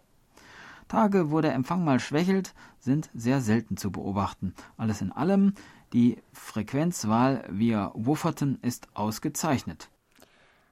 [0.88, 4.54] Tage, wo der Empfang mal schwächelt, sind sehr selten zu beobachten.
[4.78, 5.54] Alles in allem,
[5.94, 9.90] die Frequenzwahl via Wufferton ist ausgezeichnet.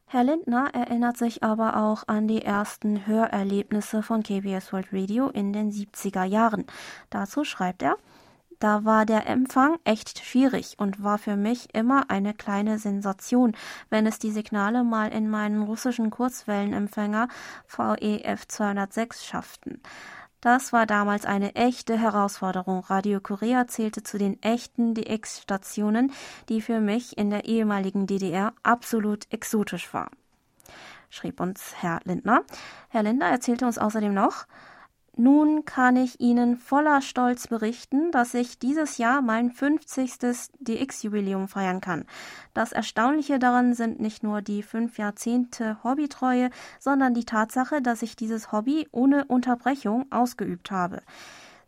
[0.05, 5.53] Herr Lindner erinnert sich aber auch an die ersten Hörerlebnisse von KBS World Radio in
[5.53, 6.65] den 70er Jahren.
[7.09, 7.97] Dazu schreibt er,
[8.63, 13.57] da war der Empfang echt schwierig und war für mich immer eine kleine Sensation,
[13.89, 17.27] wenn es die Signale mal in meinen russischen Kurzwellenempfänger
[17.67, 19.81] VEF 206 schafften.
[20.39, 22.85] Das war damals eine echte Herausforderung.
[22.85, 26.13] Radio Korea zählte zu den echten DX-Stationen,
[26.47, 30.09] die für mich in der ehemaligen DDR absolut exotisch war.
[31.09, 32.43] Schrieb uns Herr Lindner.
[32.87, 34.45] Herr Lindner erzählte uns außerdem noch,
[35.15, 40.11] nun kann ich Ihnen voller Stolz berichten, dass ich dieses Jahr mein 50.
[40.59, 42.05] DX-Jubiläum feiern kann.
[42.55, 46.49] Das Erstaunliche daran sind nicht nur die fünf Jahrzehnte Hobbytreue,
[46.79, 51.03] sondern die Tatsache, dass ich dieses Hobby ohne Unterbrechung ausgeübt habe.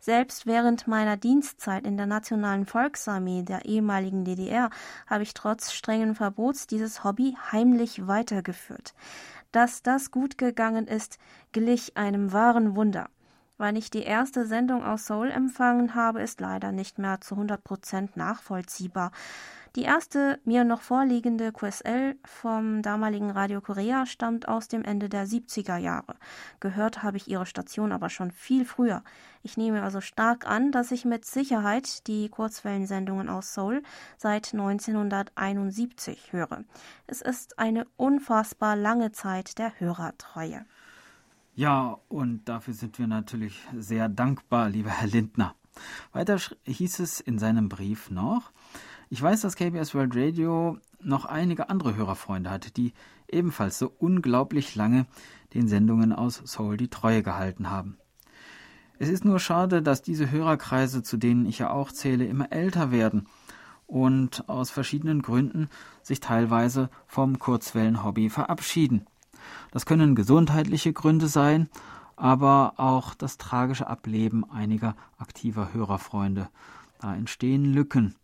[0.00, 4.70] Selbst während meiner Dienstzeit in der Nationalen Volksarmee der ehemaligen DDR
[5.06, 8.94] habe ich trotz strengen Verbots dieses Hobby heimlich weitergeführt.
[9.52, 11.18] Dass das gut gegangen ist,
[11.52, 13.08] glich einem wahren Wunder.
[13.58, 17.64] Wann ich die erste Sendung aus Seoul empfangen habe, ist leider nicht mehr zu 100
[17.64, 19.12] Prozent nachvollziehbar.
[19.76, 25.26] Die erste mir noch vorliegende QSL vom damaligen Radio Korea stammt aus dem Ende der
[25.26, 26.16] 70er Jahre.
[26.60, 29.02] Gehört habe ich ihre Station aber schon viel früher.
[29.42, 33.82] Ich nehme also stark an, dass ich mit Sicherheit die Kurzwellensendungen aus Seoul
[34.16, 36.64] seit 1971 höre.
[37.06, 40.64] Es ist eine unfassbar lange Zeit der Hörertreue.
[41.56, 45.54] Ja, und dafür sind wir natürlich sehr dankbar, lieber Herr Lindner.
[46.12, 48.52] Weiter hieß es in seinem Brief noch,
[49.08, 52.92] ich weiß, dass KBS World Radio noch einige andere Hörerfreunde hat, die
[53.26, 55.06] ebenfalls so unglaublich lange
[55.54, 57.96] den Sendungen aus Seoul die Treue gehalten haben.
[58.98, 62.90] Es ist nur schade, dass diese Hörerkreise, zu denen ich ja auch zähle, immer älter
[62.90, 63.28] werden
[63.86, 65.70] und aus verschiedenen Gründen
[66.02, 69.06] sich teilweise vom Kurzwellenhobby verabschieden.
[69.76, 71.68] Das können gesundheitliche Gründe sein,
[72.16, 76.48] aber auch das tragische Ableben einiger aktiver Hörerfreunde.
[76.98, 78.14] Da entstehen Lücken.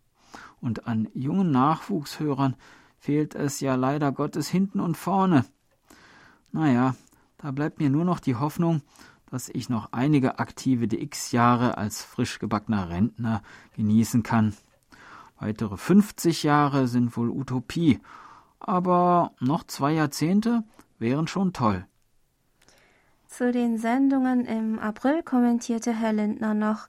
[0.63, 2.57] Und an jungen Nachwuchshörern
[2.99, 5.45] fehlt es ja leider Gottes hinten und vorne.
[6.53, 6.95] Naja,
[7.37, 8.81] da bleibt mir nur noch die Hoffnung,
[9.27, 13.43] dass ich noch einige aktive DX-Jahre als frisch gebackener Rentner
[13.77, 14.55] genießen kann.
[15.39, 18.01] Weitere 50 Jahre sind wohl Utopie,
[18.59, 20.65] aber noch zwei Jahrzehnte
[21.03, 21.85] wären schon toll.
[23.27, 26.89] Zu den Sendungen im April kommentierte Herr Lindner noch,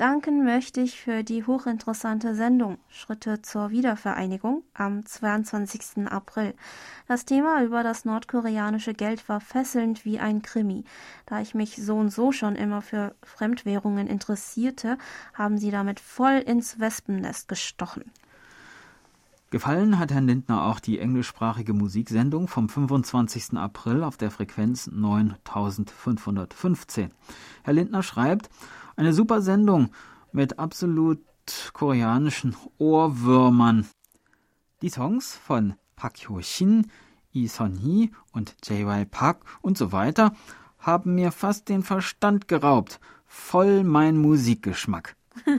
[0.00, 6.06] Danken möchte ich für die hochinteressante Sendung Schritte zur Wiedervereinigung am 22.
[6.06, 6.54] April.
[7.06, 10.84] Das Thema über das nordkoreanische Geld war fesselnd wie ein Krimi.
[11.26, 14.96] Da ich mich so und so schon immer für Fremdwährungen interessierte,
[15.34, 18.10] haben sie damit voll ins Wespennest gestochen.
[19.50, 23.54] Gefallen hat Herrn Lindner auch die englischsprachige Musiksendung vom 25.
[23.54, 27.10] April auf der Frequenz 9515.
[27.64, 28.48] Herr Lindner schreibt,
[28.94, 29.90] eine super Sendung
[30.30, 31.18] mit absolut
[31.72, 33.88] koreanischen Ohrwürmern.
[34.82, 36.86] Die Songs von Park Hyo-shin,
[37.32, 39.04] Lee Son-hee und J.Y.
[39.10, 40.32] Park und so weiter
[40.78, 43.00] haben mir fast den Verstand geraubt.
[43.26, 45.16] Voll mein Musikgeschmack.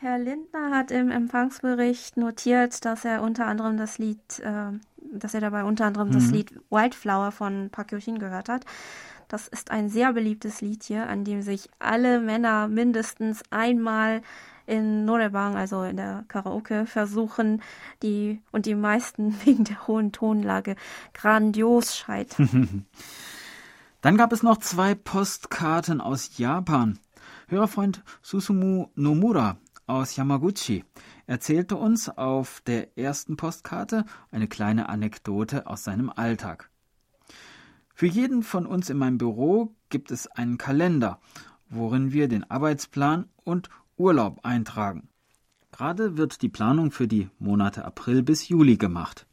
[0.00, 4.70] Herr Lindner hat im Empfangsbericht notiert, dass er unter anderem das Lied, äh,
[5.12, 6.12] dass er dabei unter anderem mhm.
[6.12, 8.64] das Lied Wildflower von Park Yoshin gehört hat.
[9.26, 14.22] Das ist ein sehr beliebtes Lied hier, an dem sich alle Männer mindestens einmal
[14.66, 17.60] in Norebang, also in der Karaoke, versuchen,
[18.04, 20.76] die und die meisten wegen der hohen Tonlage
[21.12, 22.86] grandios scheitern.
[24.00, 27.00] Dann gab es noch zwei Postkarten aus Japan.
[27.48, 29.56] Hörerfreund Susumu Nomura
[29.88, 30.84] aus Yamaguchi
[31.26, 36.70] erzählte uns auf der ersten Postkarte eine kleine Anekdote aus seinem Alltag.
[37.94, 41.20] Für jeden von uns in meinem Büro gibt es einen Kalender,
[41.68, 45.08] worin wir den Arbeitsplan und Urlaub eintragen.
[45.72, 49.26] Gerade wird die Planung für die Monate April bis Juli gemacht.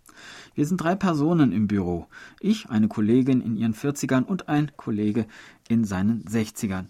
[0.53, 2.07] Wir sind drei Personen im Büro.
[2.39, 5.27] Ich, eine Kollegin in ihren 40ern und ein Kollege
[5.67, 6.85] in seinen 60ern.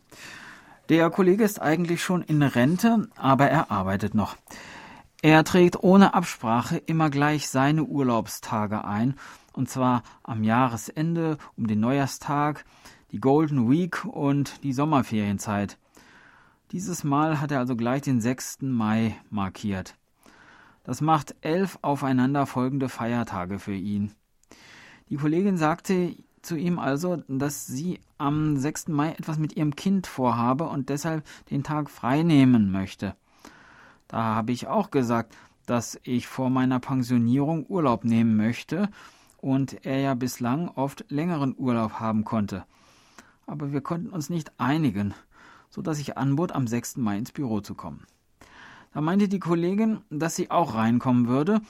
[0.90, 4.36] Der Kollege ist eigentlich schon in Rente, aber er arbeitet noch.
[5.24, 9.16] Er trägt ohne Absprache immer gleich seine Urlaubstage ein,
[9.54, 12.66] und zwar am Jahresende, um den Neujahrstag,
[13.12, 15.80] die Golden Week und die Sommerferienzeit.
[16.72, 18.62] Dieses Mal hat er also gleich den 6.
[18.62, 19.96] Mai markiert.
[20.84, 24.14] Das macht elf aufeinanderfolgende Feiertage für ihn.
[25.10, 28.90] Die Kollegin sagte zu ihm also, dass sie am 6.
[28.90, 33.16] Mai etwas mit ihrem Kind vorhabe und deshalb den Tag frei nehmen möchte.
[34.08, 38.90] Da habe ich auch gesagt, dass ich vor meiner Pensionierung Urlaub nehmen möchte
[39.38, 42.66] und er ja bislang oft längeren Urlaub haben konnte.
[43.48, 45.14] Aber wir konnten uns nicht einigen,
[45.70, 46.98] so dass ich anbot, am 6.
[46.98, 48.06] Mai ins Büro zu kommen.
[48.94, 51.62] Da meinte die Kollegin, dass sie auch reinkommen würde,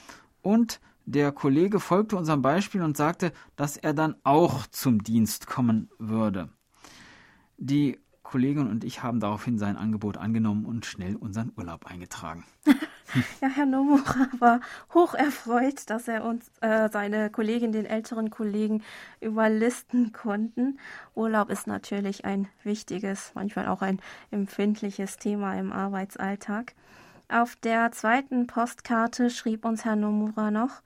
[0.44, 5.90] und der Kollege folgte unserem Beispiel und sagte, dass er dann auch zum Dienst kommen
[6.00, 6.50] würde.
[7.58, 12.44] Die Kollegin und ich haben daraufhin sein Angebot angenommen und schnell unseren Urlaub eingetragen.
[13.42, 14.62] ja, Herr Nomura war
[14.94, 18.84] hoch erfreut, dass er uns, äh, seine Kollegin, den älteren Kollegen,
[19.22, 20.80] überlisten konnten.
[21.14, 26.74] Urlaub ist natürlich ein wichtiges, manchmal auch ein empfindliches Thema im Arbeitsalltag.
[27.28, 30.84] Auf der zweiten Postkarte schrieb uns Herr Nomura noch,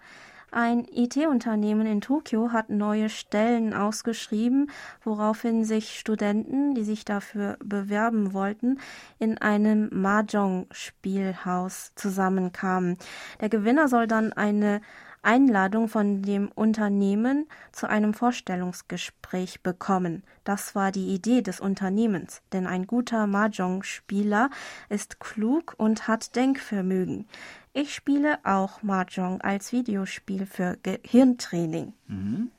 [0.51, 4.71] ein IT-Unternehmen in Tokio hat neue Stellen ausgeschrieben,
[5.03, 8.79] woraufhin sich Studenten, die sich dafür bewerben wollten,
[9.19, 12.97] in einem Mahjong-Spielhaus zusammenkamen.
[13.41, 14.81] Der Gewinner soll dann eine
[15.21, 20.23] Einladung von dem Unternehmen zu einem Vorstellungsgespräch bekommen.
[20.43, 24.49] Das war die Idee des Unternehmens, denn ein guter Mahjong-Spieler
[24.89, 27.27] ist klug und hat Denkvermögen.
[27.73, 31.93] Ich spiele auch Mahjong als Videospiel für Gehirntraining.
[32.07, 32.51] Mhm.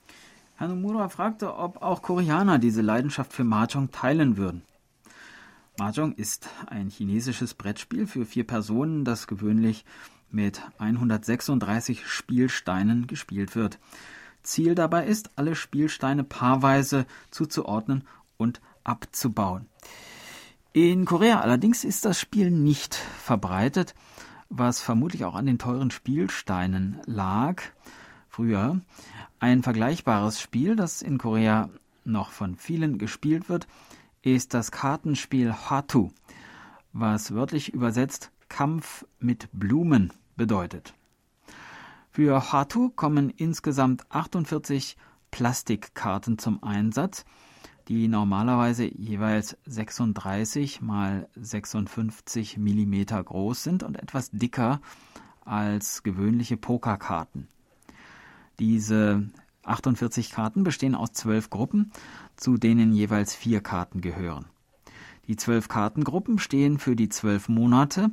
[0.59, 4.63] Nomura fragte, ob auch Koreaner diese Leidenschaft für Mahjong teilen würden.
[5.79, 9.87] Mahjong ist ein chinesisches Brettspiel für vier Personen, das gewöhnlich
[10.33, 13.79] mit 136 Spielsteinen gespielt wird.
[14.43, 18.05] Ziel dabei ist, alle Spielsteine paarweise zuzuordnen
[18.37, 19.67] und abzubauen.
[20.73, 23.95] In Korea allerdings ist das Spiel nicht verbreitet,
[24.49, 27.63] was vermutlich auch an den teuren Spielsteinen lag.
[28.29, 28.81] Früher
[29.41, 31.71] ein vergleichbares Spiel, das in Korea
[32.05, 33.67] noch von vielen gespielt wird,
[34.23, 36.11] ist das Kartenspiel Hatu,
[36.93, 40.93] was wörtlich übersetzt Kampf mit Blumen bedeutet.
[42.11, 44.99] Für Hatu kommen insgesamt 48
[45.31, 47.25] Plastikkarten zum Einsatz,
[47.89, 54.83] die normalerweise jeweils 36 mal 56 mm groß sind und etwas dicker
[55.45, 57.49] als gewöhnliche Pokerkarten.
[58.59, 59.31] Diese
[59.65, 61.93] 48 Karten bestehen aus zwölf Gruppen,
[62.37, 64.47] zu denen jeweils vier Karten gehören.
[65.31, 68.11] Die zwölf Kartengruppen stehen für die zwölf Monate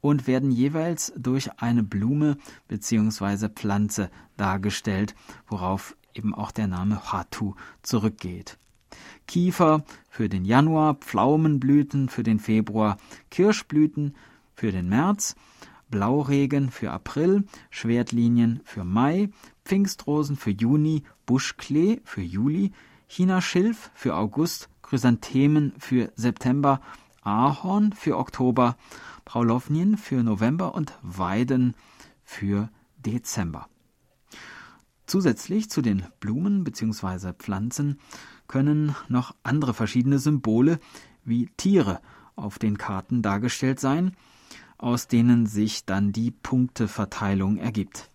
[0.00, 3.50] und werden jeweils durch eine Blume bzw.
[3.50, 5.14] Pflanze dargestellt,
[5.46, 8.56] worauf eben auch der Name Hatu zurückgeht.
[9.26, 12.96] Kiefer für den Januar, Pflaumenblüten für den Februar,
[13.28, 14.14] Kirschblüten
[14.54, 15.36] für den März,
[15.90, 19.28] Blauregen für April, Schwertlinien für Mai,
[19.66, 22.72] Pfingstrosen für Juni, Buschklee für Juli,
[23.06, 26.80] Chinaschilf für August, Chrysanthemen für September,
[27.22, 28.76] Ahorn für Oktober,
[29.24, 31.74] Praulownin für November und Weiden
[32.22, 32.68] für
[32.98, 33.68] Dezember.
[35.06, 37.32] Zusätzlich zu den Blumen bzw.
[37.32, 37.98] Pflanzen
[38.46, 40.78] können noch andere verschiedene Symbole
[41.24, 42.00] wie Tiere
[42.36, 44.14] auf den Karten dargestellt sein,
[44.76, 48.10] aus denen sich dann die Punkteverteilung ergibt.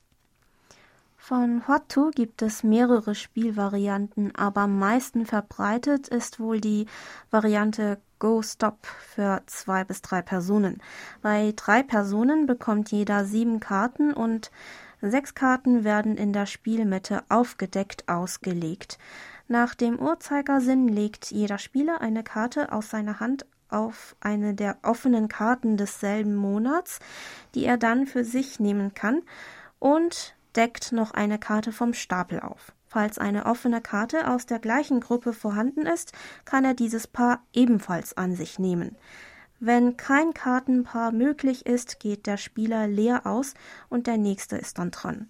[1.29, 6.87] Von Huatu gibt es mehrere Spielvarianten, aber am meisten verbreitet ist wohl die
[7.29, 10.81] Variante Go Stop für zwei bis drei Personen.
[11.21, 14.49] Bei drei Personen bekommt jeder sieben Karten und
[15.01, 18.97] sechs Karten werden in der Spielmitte aufgedeckt ausgelegt.
[19.47, 25.27] Nach dem Uhrzeigersinn legt jeder Spieler eine Karte aus seiner Hand auf eine der offenen
[25.27, 26.97] Karten desselben Monats,
[27.53, 29.21] die er dann für sich nehmen kann,
[29.77, 32.73] und deckt noch eine Karte vom Stapel auf.
[32.87, 36.11] Falls eine offene Karte aus der gleichen Gruppe vorhanden ist,
[36.45, 38.95] kann er dieses Paar ebenfalls an sich nehmen.
[39.59, 43.53] Wenn kein Kartenpaar möglich ist, geht der Spieler leer aus
[43.89, 45.29] und der nächste ist dann dran.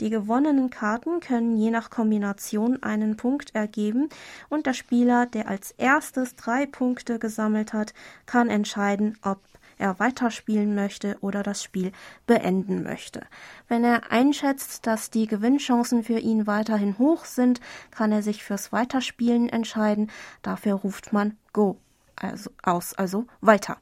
[0.00, 4.08] Die gewonnenen Karten können je nach Kombination einen Punkt ergeben
[4.48, 7.94] und der Spieler, der als erstes drei Punkte gesammelt hat,
[8.26, 9.40] kann entscheiden, ob
[9.78, 11.92] er weiterspielen möchte oder das Spiel
[12.26, 13.22] beenden möchte.
[13.68, 17.60] Wenn er einschätzt, dass die Gewinnchancen für ihn weiterhin hoch sind,
[17.90, 20.10] kann er sich fürs Weiterspielen entscheiden.
[20.42, 21.78] Dafür ruft man Go
[22.16, 23.78] also aus, also weiter.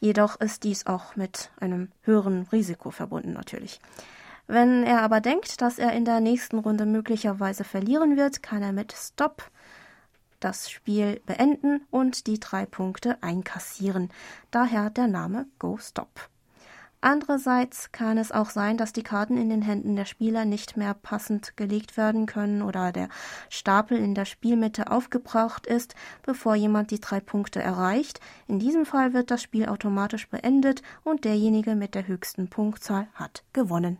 [0.00, 3.80] Jedoch ist dies auch mit einem höheren Risiko verbunden natürlich.
[4.46, 8.72] Wenn er aber denkt, dass er in der nächsten Runde möglicherweise verlieren wird, kann er
[8.72, 9.50] mit Stop
[10.44, 14.10] das Spiel beenden und die drei Punkte einkassieren.
[14.50, 16.28] Daher der Name Go Stop.
[17.04, 20.94] Andererseits kann es auch sein, dass die Karten in den Händen der Spieler nicht mehr
[20.94, 23.08] passend gelegt werden können oder der
[23.48, 28.20] Stapel in der Spielmitte aufgebraucht ist, bevor jemand die drei Punkte erreicht.
[28.46, 33.42] In diesem Fall wird das Spiel automatisch beendet und derjenige mit der höchsten Punktzahl hat
[33.52, 33.98] gewonnen.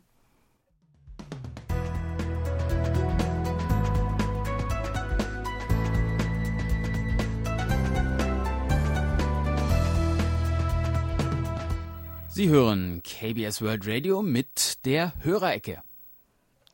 [12.34, 15.82] Sie hören KBS World Radio mit der Hörerecke.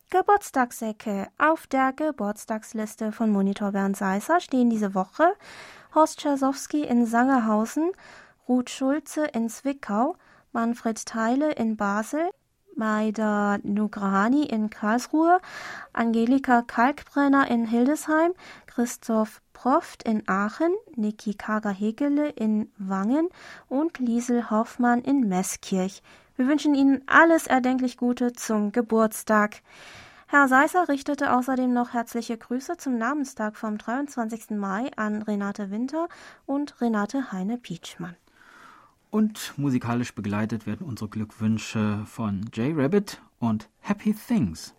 [0.08, 1.26] Geburtstagsecke.
[1.36, 5.34] Auf der Geburtstagsliste von Monitor Bernd Seisser stehen diese Woche
[5.96, 7.90] Horst Czasowski in Sangerhausen,
[8.48, 10.14] Ruth Schulze in Zwickau,
[10.52, 12.30] Manfred Theile in Basel,
[12.76, 15.40] Maida Nugrani in Karlsruhe,
[15.92, 18.32] Angelika Kalkbrenner in Hildesheim,
[18.68, 23.28] Christoph Proft in Aachen, Niki Kager-Hegele in Wangen
[23.68, 26.00] und Liesel Hoffmann in Meßkirch.
[26.36, 29.62] Wir wünschen Ihnen alles erdenklich Gute zum Geburtstag.
[30.28, 34.50] Herr Seisser richtete außerdem noch herzliche Grüße zum Namenstag vom 23.
[34.50, 36.08] Mai an Renate Winter
[36.46, 38.14] und Renate Heine-Pietschmann.
[39.10, 44.72] Und musikalisch begleitet werden unsere Glückwünsche von Jay Rabbit und Happy Things.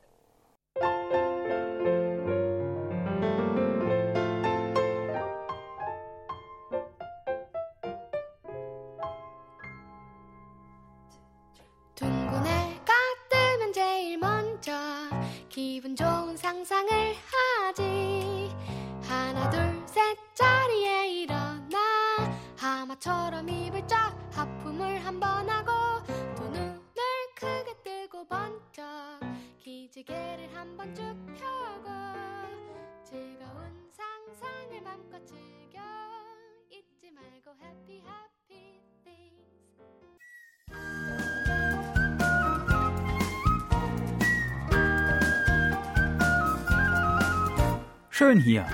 [48.50, 48.66] Hier.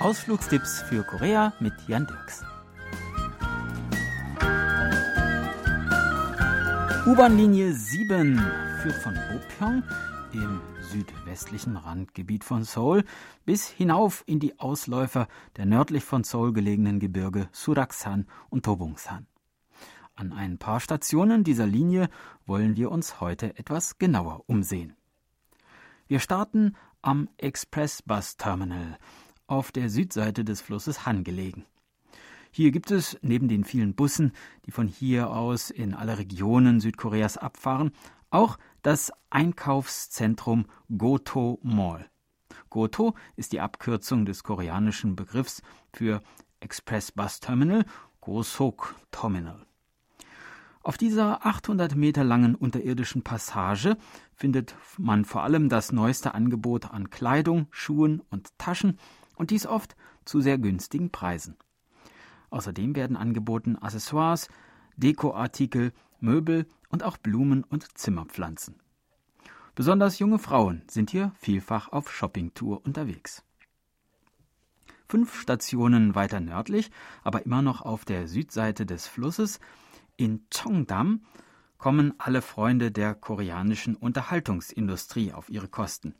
[0.00, 2.44] Ausflugstipps für Korea mit Jan Dirks.
[7.06, 8.38] U-Bahn-Linie 7
[8.82, 9.82] führt von Bopyeong
[10.32, 13.04] im südwestlichen Randgebiet von Seoul
[13.46, 19.29] bis hinauf in die Ausläufer der nördlich von Seoul gelegenen Gebirge Suraksan und Tobungsan.
[20.14, 22.08] An ein paar Stationen dieser Linie
[22.46, 24.94] wollen wir uns heute etwas genauer umsehen.
[26.06, 28.98] Wir starten am Express Bus Terminal
[29.46, 31.64] auf der Südseite des Flusses Han gelegen.
[32.52, 34.32] Hier gibt es neben den vielen Bussen,
[34.66, 37.92] die von hier aus in alle Regionen Südkoreas abfahren,
[38.30, 42.10] auch das Einkaufszentrum Goto Mall.
[42.70, 46.22] Goto ist die Abkürzung des koreanischen Begriffs für
[46.60, 47.84] Express Bus Terminal,
[48.20, 49.66] Gosok Terminal.
[50.82, 53.98] Auf dieser 800 Meter langen unterirdischen Passage
[54.34, 58.98] findet man vor allem das neueste Angebot an Kleidung, Schuhen und Taschen
[59.36, 61.56] und dies oft zu sehr günstigen Preisen.
[62.48, 64.48] Außerdem werden angeboten Accessoires,
[64.96, 68.76] Dekoartikel, Möbel und auch Blumen und Zimmerpflanzen.
[69.74, 73.44] Besonders junge Frauen sind hier vielfach auf Shoppingtour unterwegs.
[75.08, 76.90] Fünf Stationen weiter nördlich,
[77.22, 79.60] aber immer noch auf der Südseite des Flusses,
[80.20, 81.22] in Cheongdam,
[81.78, 86.14] kommen alle Freunde der koreanischen Unterhaltungsindustrie auf ihre Kosten.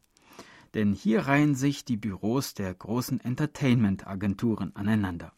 [0.73, 5.35] Denn hier reihen sich die Büros der großen Entertainment-Agenturen aneinander.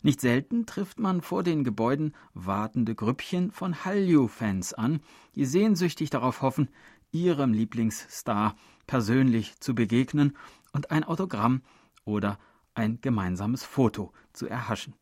[0.00, 5.00] Nicht selten trifft man vor den Gebäuden wartende Grüppchen von Hallyu-Fans an,
[5.34, 6.70] die sehnsüchtig darauf hoffen,
[7.12, 8.56] ihrem Lieblingsstar
[8.86, 10.34] persönlich zu begegnen
[10.72, 11.60] und ein Autogramm
[12.06, 12.38] oder
[12.72, 14.94] ein gemeinsames Foto zu erhaschen.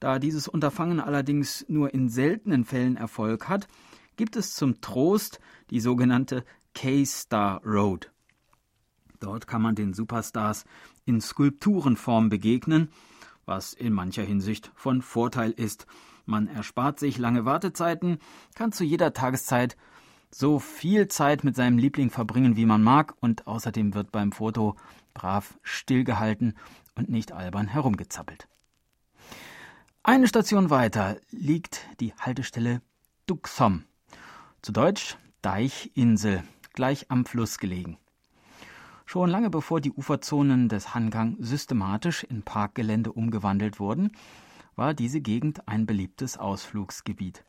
[0.00, 3.68] Da dieses Unterfangen allerdings nur in seltenen Fällen Erfolg hat,
[4.16, 5.40] gibt es zum Trost
[5.70, 6.44] die sogenannte
[6.74, 8.12] K-Star Road.
[9.20, 10.64] Dort kann man den Superstars
[11.04, 12.90] in Skulpturenform begegnen,
[13.46, 15.86] was in mancher Hinsicht von Vorteil ist.
[16.26, 18.18] Man erspart sich lange Wartezeiten,
[18.54, 19.76] kann zu jeder Tageszeit
[20.30, 24.76] so viel Zeit mit seinem Liebling verbringen, wie man mag, und außerdem wird beim Foto
[25.14, 26.54] brav stillgehalten
[26.94, 28.46] und nicht albern herumgezappelt.
[30.04, 32.80] Eine Station weiter liegt die Haltestelle
[33.26, 33.84] Duxom,
[34.62, 37.98] zu Deutsch Deichinsel, gleich am Fluss gelegen.
[39.04, 44.12] Schon lange bevor die Uferzonen des Hangang systematisch in Parkgelände umgewandelt wurden,
[44.76, 47.44] war diese Gegend ein beliebtes Ausflugsgebiet.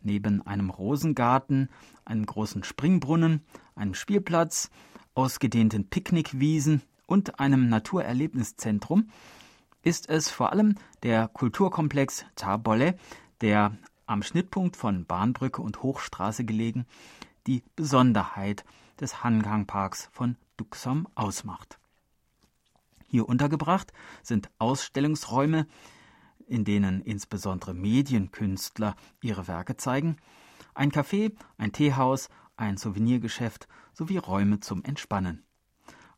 [0.00, 1.70] Neben einem Rosengarten,
[2.04, 3.42] einem großen Springbrunnen,
[3.74, 4.70] einem Spielplatz,
[5.14, 9.10] ausgedehnten Picknickwiesen und einem Naturerlebniszentrum
[9.82, 12.96] ist es vor allem der Kulturkomplex Tabole,
[13.40, 13.76] der
[14.06, 16.86] am Schnittpunkt von Bahnbrücke und Hochstraße gelegen,
[17.46, 18.64] die Besonderheit
[19.00, 21.78] des Hangangparks von Duxom ausmacht.
[23.06, 25.66] Hier untergebracht sind Ausstellungsräume,
[26.46, 30.16] in denen insbesondere Medienkünstler ihre Werke zeigen,
[30.74, 35.44] ein Café, ein Teehaus, ein Souvenirgeschäft sowie Räume zum Entspannen.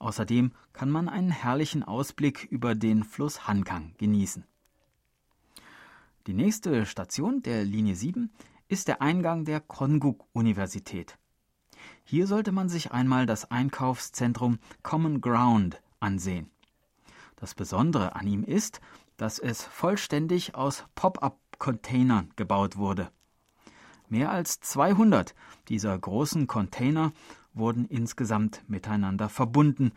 [0.00, 4.44] Außerdem kann man einen herrlichen Ausblick über den Fluss Hankang genießen.
[6.26, 8.30] Die nächste Station der Linie 7
[8.66, 11.18] ist der Eingang der Konguk-Universität.
[12.02, 16.50] Hier sollte man sich einmal das Einkaufszentrum Common Ground ansehen.
[17.36, 18.80] Das Besondere an ihm ist,
[19.18, 23.10] dass es vollständig aus Pop-up-Containern gebaut wurde.
[24.08, 25.34] Mehr als 200
[25.68, 27.12] dieser großen Container
[27.54, 29.92] wurden insgesamt miteinander verbunden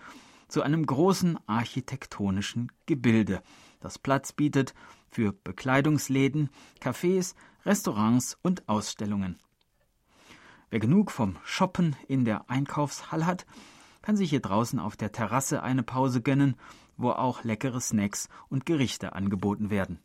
[0.47, 3.41] zu einem großen architektonischen Gebilde,
[3.79, 4.73] das Platz bietet
[5.09, 6.49] für Bekleidungsläden,
[6.79, 7.35] Cafés,
[7.65, 9.39] Restaurants und Ausstellungen.
[10.69, 13.45] Wer genug vom Shoppen in der Einkaufshalle hat,
[14.01, 16.55] kann sich hier draußen auf der Terrasse eine Pause gönnen,
[16.97, 19.99] wo auch leckere Snacks und Gerichte angeboten werden.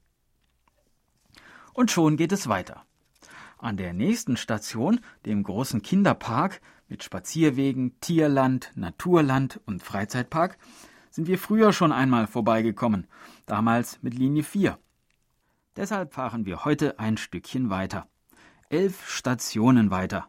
[1.72, 2.84] Und schon geht es weiter.
[3.59, 10.59] An der nächsten Station, dem großen Kinderpark mit Spazierwegen, Tierland, Naturland und Freizeitpark,
[11.11, 13.07] sind wir früher schon einmal vorbeigekommen,
[13.47, 14.78] damals mit Linie 4.
[15.76, 18.07] Deshalb fahren wir heute ein Stückchen weiter.
[18.68, 20.28] Elf Stationen weiter.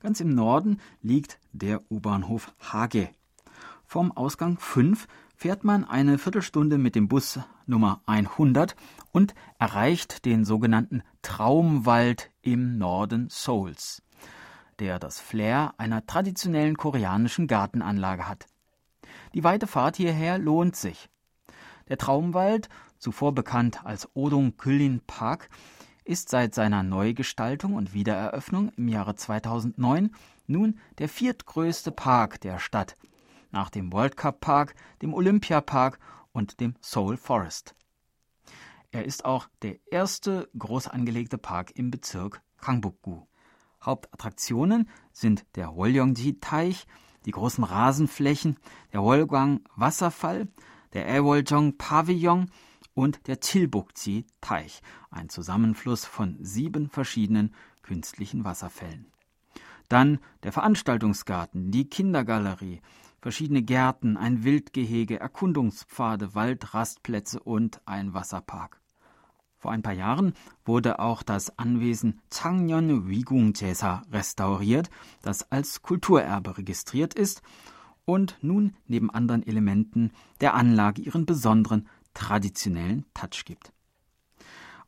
[0.00, 3.10] Ganz im Norden liegt der U-Bahnhof Hage.
[3.84, 8.76] Vom Ausgang 5 fährt man eine Viertelstunde mit dem Bus Nummer 100
[9.10, 14.02] und erreicht den sogenannten Traumwald im Norden Seouls,
[14.80, 18.46] der das Flair einer traditionellen koreanischen Gartenanlage hat.
[19.34, 21.08] Die weite Fahrt hierher lohnt sich.
[21.88, 22.68] Der Traumwald,
[22.98, 25.50] zuvor bekannt als Odong Kyllin Park,
[26.04, 30.10] ist seit seiner Neugestaltung und Wiedereröffnung im Jahre 2009
[30.46, 32.96] nun der viertgrößte Park der Stadt,
[33.52, 35.98] nach dem World Cup Park, dem Olympia Park
[36.32, 37.74] und dem Seoul Forest.
[38.92, 43.22] Er ist auch der erste groß angelegte Park im Bezirk Gangbuk-gu.
[43.82, 46.86] Hauptattraktionen sind der Wolyongji-Teich,
[47.26, 48.56] die großen Rasenflächen,
[48.92, 50.48] der Wolgang Wasserfall,
[50.92, 52.50] der Aewoljong Pavillon
[52.94, 59.06] und der Chilbukji-Teich, ein Zusammenfluss von sieben verschiedenen künstlichen Wasserfällen.
[59.88, 62.80] Dann der Veranstaltungsgarten, die Kindergalerie,
[63.20, 68.79] verschiedene Gärten, ein Wildgehege, Erkundungspfade, Waldrastplätze und ein Wasserpark.
[69.60, 70.32] Vor ein paar Jahren
[70.64, 74.88] wurde auch das Anwesen Changnyeon Wigung Jesa restauriert,
[75.20, 77.42] das als Kulturerbe registriert ist
[78.06, 83.74] und nun neben anderen Elementen der Anlage ihren besonderen traditionellen Touch gibt.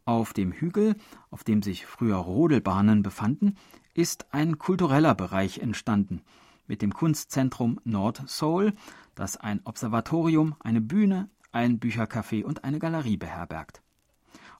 [0.06, 0.96] Auf dem Hügel,
[1.30, 3.56] auf dem sich früher Rodelbahnen befanden,
[3.92, 6.22] ist ein kultureller Bereich entstanden,
[6.66, 8.72] mit dem Kunstzentrum Nord Seoul,
[9.14, 13.82] das ein Observatorium, eine Bühne, ein Büchercafé und eine Galerie beherbergt.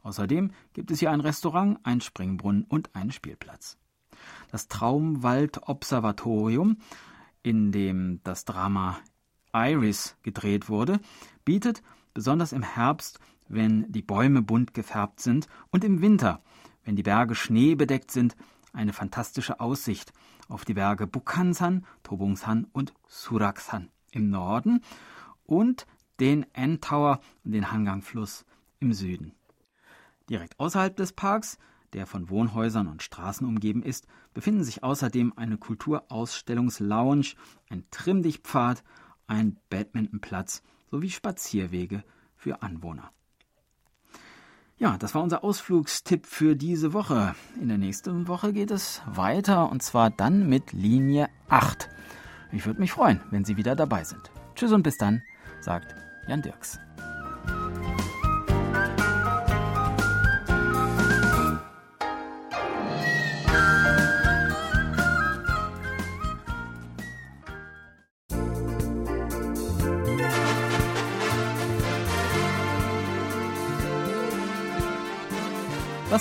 [0.02, 3.76] Außerdem gibt es hier ein Restaurant, ein Springbrunnen und einen Spielplatz.
[4.50, 6.78] Das Traumwald-Observatorium,
[7.42, 8.98] in dem das Drama
[9.52, 11.00] Iris gedreht wurde,
[11.44, 11.82] bietet
[12.14, 16.42] besonders im Herbst, wenn die Bäume bunt gefärbt sind, und im Winter,
[16.84, 18.36] wenn die Berge schneebedeckt sind,
[18.72, 20.12] eine fantastische Aussicht
[20.48, 24.82] auf die Berge Bukhansan, Tobungsan und Suraksan im Norden
[25.44, 25.86] und
[26.20, 28.44] den N Tower und den Hangang-Fluss
[28.80, 29.32] im Süden.
[30.28, 31.58] Direkt außerhalb des Parks,
[31.92, 37.34] der von Wohnhäusern und Straßen umgeben ist, befinden sich außerdem eine Kulturausstellungslounge,
[37.68, 38.82] ein Trimmdichtpfad,
[39.26, 42.04] ein Badmintonplatz sowie Spazierwege
[42.36, 43.10] für Anwohner.
[44.78, 47.36] Ja, das war unser Ausflugstipp für diese Woche.
[47.60, 51.88] In der nächsten Woche geht es weiter und zwar dann mit Linie 8.
[52.50, 54.30] Ich würde mich freuen, wenn Sie wieder dabei sind.
[54.56, 55.22] Tschüss und bis dann,
[55.60, 55.94] sagt
[56.26, 56.80] Jan Dirks.